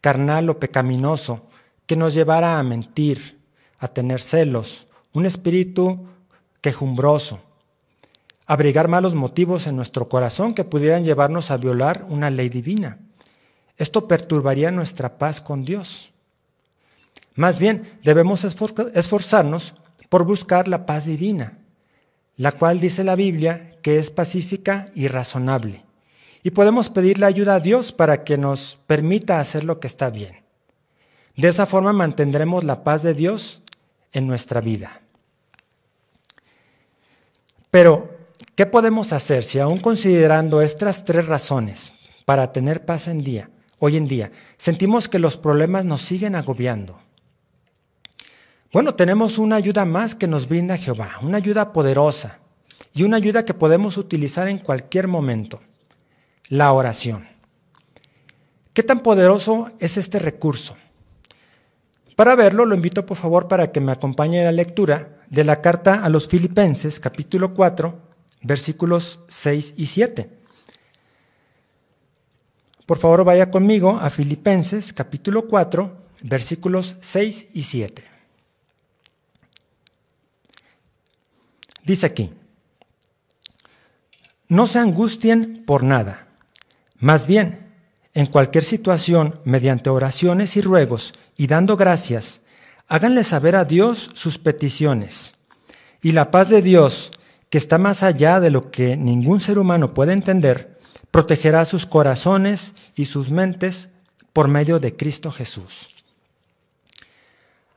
carnal 0.00 0.50
o 0.50 0.60
pecaminoso 0.60 1.46
que 1.86 1.96
nos 1.96 2.12
llevara 2.12 2.58
a 2.58 2.62
mentir, 2.62 3.38
a 3.78 3.88
tener 3.88 4.20
celos, 4.20 4.86
un 5.12 5.24
espíritu 5.24 6.06
quejumbroso, 6.60 7.40
abrigar 8.46 8.88
malos 8.88 9.14
motivos 9.14 9.66
en 9.66 9.76
nuestro 9.76 10.08
corazón 10.08 10.54
que 10.54 10.64
pudieran 10.64 11.04
llevarnos 11.04 11.50
a 11.50 11.56
violar 11.56 12.04
una 12.08 12.30
ley 12.30 12.48
divina. 12.48 12.98
Esto 13.78 14.08
perturbaría 14.08 14.70
nuestra 14.70 15.18
paz 15.18 15.40
con 15.40 15.64
Dios. 15.64 16.12
Más 17.34 17.58
bien, 17.58 17.98
debemos 18.02 18.44
esforzarnos 18.44 19.74
por 20.08 20.24
buscar 20.24 20.68
la 20.68 20.86
paz 20.86 21.06
divina, 21.06 21.58
la 22.36 22.52
cual 22.52 22.80
dice 22.80 23.04
la 23.04 23.16
Biblia 23.16 23.72
que 23.82 23.98
es 23.98 24.10
pacífica 24.10 24.86
y 24.94 25.08
razonable. 25.08 25.84
Y 26.42 26.50
podemos 26.50 26.90
pedirle 26.90 27.26
ayuda 27.26 27.56
a 27.56 27.60
Dios 27.60 27.92
para 27.92 28.24
que 28.24 28.38
nos 28.38 28.78
permita 28.86 29.40
hacer 29.40 29.64
lo 29.64 29.80
que 29.80 29.86
está 29.86 30.10
bien. 30.10 30.42
De 31.36 31.48
esa 31.48 31.66
forma 31.66 31.92
mantendremos 31.92 32.64
la 32.64 32.84
paz 32.84 33.02
de 33.02 33.14
Dios 33.14 33.62
en 34.12 34.26
nuestra 34.26 34.60
vida. 34.60 35.00
Pero 37.70 38.16
¿Qué 38.56 38.64
podemos 38.64 39.12
hacer 39.12 39.44
si 39.44 39.58
aún 39.58 39.76
considerando 39.76 40.62
estas 40.62 41.04
tres 41.04 41.26
razones 41.26 41.92
para 42.24 42.52
tener 42.52 42.86
paz 42.86 43.06
en 43.06 43.18
día, 43.18 43.50
hoy 43.78 43.98
en 43.98 44.08
día, 44.08 44.32
sentimos 44.56 45.10
que 45.10 45.18
los 45.18 45.36
problemas 45.36 45.84
nos 45.84 46.00
siguen 46.00 46.34
agobiando? 46.34 46.98
Bueno, 48.72 48.94
tenemos 48.94 49.38
una 49.38 49.56
ayuda 49.56 49.84
más 49.84 50.14
que 50.14 50.26
nos 50.26 50.48
brinda 50.48 50.76
Jehová, 50.76 51.12
una 51.22 51.38
ayuda 51.38 51.72
poderosa 51.72 52.40
y 52.92 53.04
una 53.04 53.16
ayuda 53.16 53.44
que 53.44 53.54
podemos 53.54 53.96
utilizar 53.96 54.48
en 54.48 54.58
cualquier 54.58 55.06
momento, 55.06 55.60
la 56.48 56.72
oración. 56.72 57.26
¿Qué 58.72 58.82
tan 58.82 59.00
poderoso 59.00 59.70
es 59.78 59.96
este 59.96 60.18
recurso? 60.18 60.76
Para 62.16 62.34
verlo, 62.34 62.66
lo 62.66 62.74
invito 62.74 63.06
por 63.06 63.16
favor 63.16 63.46
para 63.46 63.70
que 63.70 63.80
me 63.80 63.92
acompañe 63.92 64.40
a 64.40 64.44
la 64.46 64.52
lectura 64.52 65.20
de 65.30 65.44
la 65.44 65.60
carta 65.60 66.02
a 66.02 66.08
los 66.08 66.28
Filipenses, 66.28 66.98
capítulo 66.98 67.54
4, 67.54 67.98
versículos 68.42 69.20
6 69.28 69.74
y 69.76 69.86
7. 69.86 70.30
Por 72.84 72.98
favor, 72.98 73.24
vaya 73.24 73.50
conmigo 73.50 73.98
a 74.00 74.10
Filipenses 74.10 74.92
capítulo 74.92 75.46
4, 75.46 75.96
versículos 76.22 76.96
6 77.00 77.48
y 77.52 77.62
7. 77.62 78.15
Dice 81.86 82.04
aquí, 82.06 82.32
no 84.48 84.66
se 84.66 84.80
angustien 84.80 85.62
por 85.64 85.84
nada, 85.84 86.26
más 86.98 87.28
bien, 87.28 87.64
en 88.12 88.26
cualquier 88.26 88.64
situación, 88.64 89.38
mediante 89.44 89.88
oraciones 89.88 90.56
y 90.56 90.62
ruegos 90.62 91.14
y 91.36 91.46
dando 91.46 91.76
gracias, 91.76 92.40
háganle 92.88 93.22
saber 93.22 93.54
a 93.54 93.64
Dios 93.64 94.10
sus 94.14 94.36
peticiones. 94.36 95.34
Y 96.02 96.10
la 96.10 96.32
paz 96.32 96.48
de 96.48 96.60
Dios, 96.60 97.12
que 97.50 97.58
está 97.58 97.78
más 97.78 98.02
allá 98.02 98.40
de 98.40 98.50
lo 98.50 98.72
que 98.72 98.96
ningún 98.96 99.38
ser 99.38 99.56
humano 99.56 99.94
puede 99.94 100.12
entender, 100.12 100.80
protegerá 101.12 101.64
sus 101.64 101.86
corazones 101.86 102.74
y 102.96 103.04
sus 103.04 103.30
mentes 103.30 103.90
por 104.32 104.48
medio 104.48 104.80
de 104.80 104.96
Cristo 104.96 105.30
Jesús. 105.30 105.94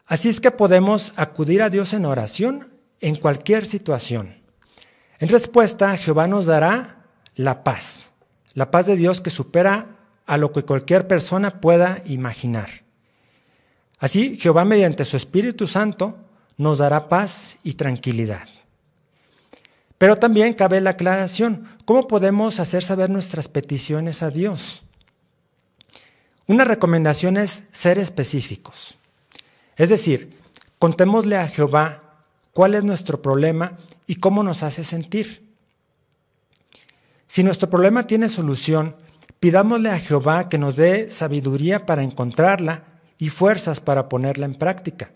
Así 0.07 0.29
es 0.29 0.39
que 0.39 0.49
podemos 0.49 1.13
acudir 1.15 1.61
a 1.61 1.69
Dios 1.69 1.93
en 1.93 2.05
oración 2.05 2.78
en 3.01 3.15
cualquier 3.15 3.65
situación. 3.65 4.35
En 5.19 5.29
respuesta, 5.29 5.97
Jehová 5.97 6.27
nos 6.27 6.45
dará 6.45 7.05
la 7.35 7.63
paz, 7.63 8.11
la 8.53 8.71
paz 8.71 8.85
de 8.85 8.95
Dios 8.95 9.21
que 9.21 9.29
supera 9.29 9.97
a 10.25 10.37
lo 10.37 10.51
que 10.51 10.63
cualquier 10.63 11.07
persona 11.07 11.49
pueda 11.49 12.01
imaginar. 12.05 12.69
Así, 13.99 14.37
Jehová 14.37 14.63
mediante 14.63 15.05
su 15.05 15.17
Espíritu 15.17 15.67
Santo 15.67 16.17
nos 16.57 16.77
dará 16.77 17.09
paz 17.09 17.57
y 17.63 17.73
tranquilidad. 17.73 18.47
Pero 19.97 20.17
también 20.17 20.53
cabe 20.53 20.79
la 20.79 20.91
aclaración, 20.91 21.67
¿cómo 21.83 22.07
podemos 22.07 22.59
hacer 22.59 22.83
saber 22.83 23.09
nuestras 23.09 23.49
peticiones 23.49 24.23
a 24.23 24.29
Dios? 24.29 24.83
Una 26.47 26.63
recomendación 26.63 27.35
es 27.37 27.63
ser 27.71 27.99
específicos. 27.99 28.97
Es 29.75 29.89
decir, 29.89 30.37
contémosle 30.79 31.37
a 31.37 31.47
Jehová 31.47 32.08
cuál 32.59 32.75
es 32.75 32.83
nuestro 32.83 33.21
problema 33.21 33.77
y 34.05 34.15
cómo 34.15 34.43
nos 34.43 34.63
hace 34.63 34.83
sentir. 34.83 35.55
Si 37.25 37.41
nuestro 37.41 37.69
problema 37.69 38.03
tiene 38.03 38.27
solución, 38.27 38.97
pidámosle 39.39 39.89
a 39.91 39.97
Jehová 39.97 40.49
que 40.49 40.57
nos 40.57 40.75
dé 40.75 41.09
sabiduría 41.09 41.85
para 41.85 42.03
encontrarla 42.03 42.83
y 43.17 43.29
fuerzas 43.29 43.79
para 43.79 44.09
ponerla 44.09 44.45
en 44.45 44.55
práctica. 44.55 45.13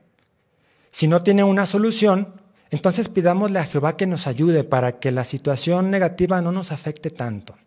Si 0.90 1.10
no 1.10 1.22
tiene 1.22 1.44
una 1.44 1.66
solución, 1.66 2.34
entonces 2.72 3.10
pidámosle 3.10 3.60
a 3.60 3.66
Jehová 3.66 3.98
que 3.98 4.08
nos 4.08 4.26
ayude 4.26 4.64
para 4.64 5.00
que 5.02 5.12
la 5.12 5.26
situación 5.26 5.92
negativa 5.92 6.42
no 6.42 6.54
nos 6.54 6.72
afecte 6.72 7.10
tanto. 7.10 7.58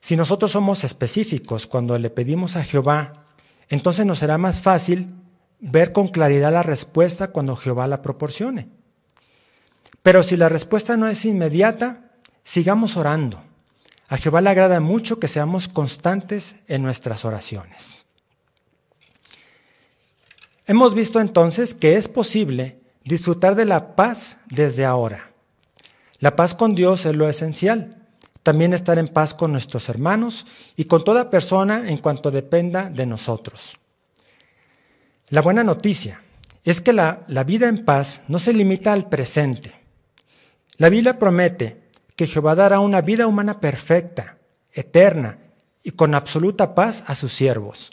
Si 0.00 0.16
nosotros 0.16 0.52
somos 0.52 0.84
específicos 0.84 1.66
cuando 1.66 1.98
le 1.98 2.10
pedimos 2.10 2.56
a 2.56 2.62
Jehová, 2.62 3.24
entonces 3.70 4.04
nos 4.04 4.18
será 4.18 4.36
más 4.36 4.60
fácil 4.60 5.23
ver 5.64 5.92
con 5.92 6.08
claridad 6.08 6.52
la 6.52 6.62
respuesta 6.62 7.28
cuando 7.28 7.56
Jehová 7.56 7.88
la 7.88 8.02
proporcione. 8.02 8.68
Pero 10.02 10.22
si 10.22 10.36
la 10.36 10.50
respuesta 10.50 10.96
no 10.96 11.08
es 11.08 11.24
inmediata, 11.24 12.12
sigamos 12.44 12.96
orando. 12.98 13.42
A 14.08 14.18
Jehová 14.18 14.42
le 14.42 14.50
agrada 14.50 14.80
mucho 14.80 15.16
que 15.16 15.28
seamos 15.28 15.68
constantes 15.68 16.56
en 16.68 16.82
nuestras 16.82 17.24
oraciones. 17.24 18.04
Hemos 20.66 20.94
visto 20.94 21.20
entonces 21.20 21.72
que 21.72 21.96
es 21.96 22.08
posible 22.08 22.80
disfrutar 23.02 23.54
de 23.54 23.64
la 23.64 23.96
paz 23.96 24.36
desde 24.50 24.84
ahora. 24.84 25.30
La 26.20 26.36
paz 26.36 26.54
con 26.54 26.74
Dios 26.74 27.06
es 27.06 27.16
lo 27.16 27.28
esencial. 27.28 28.06
También 28.42 28.74
estar 28.74 28.98
en 28.98 29.08
paz 29.08 29.32
con 29.32 29.52
nuestros 29.52 29.88
hermanos 29.88 30.46
y 30.76 30.84
con 30.84 31.02
toda 31.02 31.30
persona 31.30 31.88
en 31.88 31.96
cuanto 31.96 32.30
dependa 32.30 32.90
de 32.90 33.06
nosotros. 33.06 33.78
La 35.30 35.40
buena 35.40 35.64
noticia 35.64 36.20
es 36.64 36.80
que 36.80 36.92
la, 36.92 37.24
la 37.28 37.44
vida 37.44 37.68
en 37.68 37.84
paz 37.84 38.22
no 38.28 38.38
se 38.38 38.52
limita 38.52 38.92
al 38.92 39.08
presente. 39.08 39.72
La 40.76 40.88
Biblia 40.88 41.18
promete 41.18 41.84
que 42.16 42.26
Jehová 42.26 42.54
dará 42.54 42.80
una 42.80 43.00
vida 43.00 43.26
humana 43.26 43.60
perfecta, 43.60 44.38
eterna 44.72 45.38
y 45.82 45.90
con 45.90 46.14
absoluta 46.14 46.74
paz 46.74 47.04
a 47.06 47.14
sus 47.14 47.32
siervos. 47.32 47.90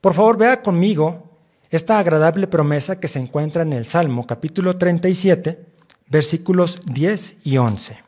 Por 0.00 0.14
favor, 0.14 0.36
vea 0.36 0.62
conmigo 0.62 1.30
esta 1.70 1.98
agradable 1.98 2.46
promesa 2.46 3.00
que 3.00 3.08
se 3.08 3.18
encuentra 3.18 3.62
en 3.62 3.72
el 3.72 3.86
Salmo 3.86 4.26
capítulo 4.26 4.76
37, 4.76 5.66
versículos 6.08 6.80
10 6.86 7.36
y 7.44 7.56
11. 7.56 7.98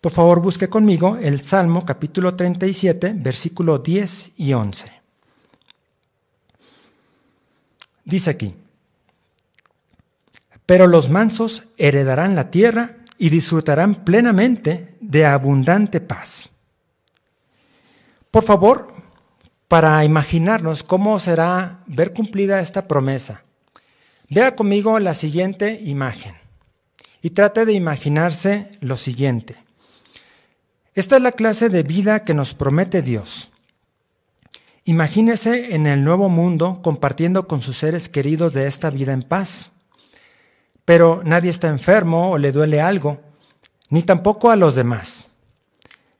Por 0.00 0.12
favor, 0.12 0.40
busque 0.40 0.68
conmigo 0.68 1.16
el 1.20 1.40
Salmo 1.40 1.84
capítulo 1.84 2.34
37, 2.34 3.14
versículo 3.16 3.78
10 3.78 4.32
y 4.36 4.52
11. 4.52 4.99
Dice 8.10 8.30
aquí, 8.30 8.56
pero 10.66 10.88
los 10.88 11.08
mansos 11.10 11.68
heredarán 11.78 12.34
la 12.34 12.50
tierra 12.50 12.96
y 13.18 13.28
disfrutarán 13.28 14.04
plenamente 14.04 14.96
de 15.00 15.26
abundante 15.26 16.00
paz. 16.00 16.50
Por 18.32 18.42
favor, 18.42 18.92
para 19.68 20.04
imaginarnos 20.04 20.82
cómo 20.82 21.20
será 21.20 21.84
ver 21.86 22.12
cumplida 22.12 22.60
esta 22.60 22.88
promesa. 22.88 23.44
Vea 24.28 24.56
conmigo 24.56 24.98
la 24.98 25.14
siguiente 25.14 25.80
imagen 25.80 26.34
y 27.22 27.30
trate 27.30 27.64
de 27.64 27.74
imaginarse 27.74 28.72
lo 28.80 28.96
siguiente. 28.96 29.56
Esta 30.96 31.14
es 31.14 31.22
la 31.22 31.30
clase 31.30 31.68
de 31.68 31.84
vida 31.84 32.24
que 32.24 32.34
nos 32.34 32.54
promete 32.54 33.02
Dios. 33.02 33.52
Imagínese 34.90 35.76
en 35.76 35.86
el 35.86 36.02
nuevo 36.02 36.28
mundo 36.28 36.80
compartiendo 36.82 37.46
con 37.46 37.60
sus 37.60 37.78
seres 37.78 38.08
queridos 38.08 38.54
de 38.54 38.66
esta 38.66 38.90
vida 38.90 39.12
en 39.12 39.22
paz. 39.22 39.70
Pero 40.84 41.22
nadie 41.24 41.48
está 41.48 41.68
enfermo 41.68 42.32
o 42.32 42.38
le 42.38 42.50
duele 42.50 42.80
algo, 42.80 43.20
ni 43.88 44.02
tampoco 44.02 44.50
a 44.50 44.56
los 44.56 44.74
demás. 44.74 45.30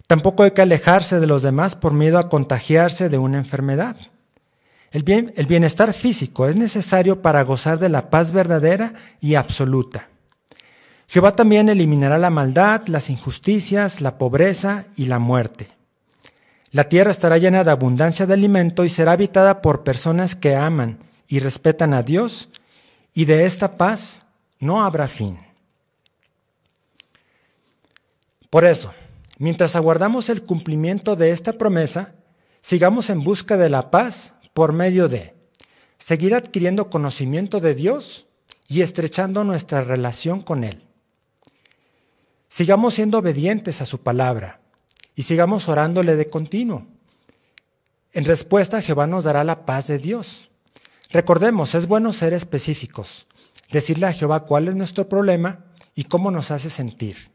Tampoco 0.06 0.44
hay 0.44 0.52
que 0.52 0.62
alejarse 0.62 1.18
de 1.18 1.26
los 1.26 1.42
demás 1.42 1.74
por 1.74 1.92
miedo 1.94 2.16
a 2.16 2.28
contagiarse 2.28 3.09
de 3.09 3.18
una 3.18 3.38
enfermedad. 3.38 3.96
El, 4.92 5.02
bien, 5.02 5.33
el 5.35 5.46
bienestar 5.46 5.92
físico 5.92 6.46
es 6.46 6.54
necesario 6.54 7.22
para 7.22 7.42
gozar 7.42 7.80
de 7.80 7.88
la 7.88 8.09
paz 8.09 8.30
verdadera 8.30 8.94
y 9.20 9.35
absoluta. 9.35 10.11
Jehová 11.09 11.35
también 11.35 11.68
eliminará 11.70 12.18
la 12.18 12.30
maldad, 12.30 12.87
las 12.87 13.11
injusticias, 13.11 14.00
la 14.00 14.16
pobreza 14.16 14.85
y 14.94 15.06
la 15.06 15.18
muerte. 15.18 15.79
La 16.70 16.88
tierra 16.88 17.11
estará 17.11 17.38
llena 17.38 17.64
de 17.64 17.70
abundancia 17.70 18.26
de 18.26 18.35
alimento 18.35 18.85
y 18.85 18.90
será 18.90 19.12
habitada 19.12 19.61
por 19.61 19.83
personas 19.83 20.37
que 20.37 20.54
aman 20.54 20.98
y 21.26 21.40
respetan 21.40 21.94
a 21.94 22.02
Dios, 22.02 22.48
y 23.12 23.24
de 23.24 23.44
esta 23.44 23.76
paz 23.76 24.26
no 24.59 24.85
habrá 24.85 25.09
fin. 25.09 25.38
Por 28.50 28.64
eso, 28.64 28.92
Mientras 29.40 29.74
aguardamos 29.74 30.28
el 30.28 30.42
cumplimiento 30.42 31.16
de 31.16 31.30
esta 31.30 31.54
promesa, 31.54 32.12
sigamos 32.61 33.09
en 33.09 33.24
busca 33.24 33.56
de 33.56 33.70
la 33.70 33.90
paz 33.90 34.35
por 34.52 34.74
medio 34.74 35.09
de 35.09 35.35
seguir 35.96 36.35
adquiriendo 36.35 36.90
conocimiento 36.90 37.59
de 37.59 37.74
Dios 37.74 38.26
y 38.68 38.83
estrechando 38.83 39.42
nuestra 39.42 39.83
relación 39.83 40.42
con 40.42 40.62
Él. 40.62 40.85
Sigamos 42.50 42.92
siendo 42.92 43.16
obedientes 43.16 43.80
a 43.80 43.87
su 43.87 44.02
palabra 44.02 44.59
y 45.20 45.22
sigamos 45.22 45.68
orándole 45.68 46.16
de 46.16 46.30
continuo. 46.30 46.87
En 48.14 48.24
respuesta, 48.24 48.80
Jehová 48.80 49.06
nos 49.06 49.24
dará 49.24 49.44
la 49.44 49.66
paz 49.66 49.87
de 49.87 49.98
Dios. 49.98 50.48
Recordemos, 51.11 51.74
es 51.74 51.87
bueno 51.87 52.14
ser 52.14 52.33
específicos, 52.33 53.26
decirle 53.70 54.06
a 54.06 54.14
Jehová 54.14 54.46
cuál 54.46 54.68
es 54.68 54.76
nuestro 54.76 55.11
problema 55.11 55.66
y 55.94 56.04
cómo 56.04 56.30
nos 56.30 56.50
hace 56.50 56.70
sentir. 56.70 57.30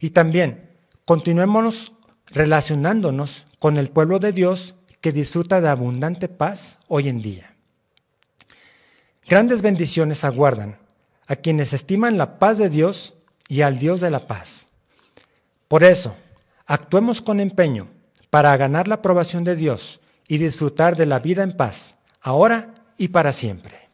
Y 0.00 0.08
también 0.10 0.70
Continuémonos 1.04 1.92
relacionándonos 2.26 3.44
con 3.58 3.76
el 3.76 3.90
pueblo 3.90 4.18
de 4.18 4.32
Dios 4.32 4.74
que 5.02 5.12
disfruta 5.12 5.60
de 5.60 5.68
abundante 5.68 6.26
paz 6.28 6.80
hoy 6.88 7.10
en 7.10 7.20
día. 7.20 7.54
Grandes 9.28 9.60
bendiciones 9.60 10.24
aguardan 10.24 10.78
a 11.26 11.36
quienes 11.36 11.74
estiman 11.74 12.16
la 12.16 12.38
paz 12.38 12.56
de 12.56 12.70
Dios 12.70 13.12
y 13.46 13.60
al 13.60 13.78
Dios 13.78 14.00
de 14.00 14.10
la 14.10 14.26
paz. 14.26 14.68
Por 15.68 15.84
eso, 15.84 16.16
actuemos 16.68 17.20
con 17.22 17.40
empeño 17.40 17.88
para 18.30 18.56
ganar 18.56 18.86
la 18.86 18.96
aprobación 18.96 19.42
de 19.42 19.56
Dios 19.56 20.00
y 20.28 20.36
disfrutar 20.36 20.94
de 20.94 21.06
la 21.06 21.18
vida 21.18 21.42
en 21.42 21.56
paz, 21.56 21.96
ahora 22.20 22.74
y 22.98 23.08
para 23.08 23.32
siempre. 23.32 23.87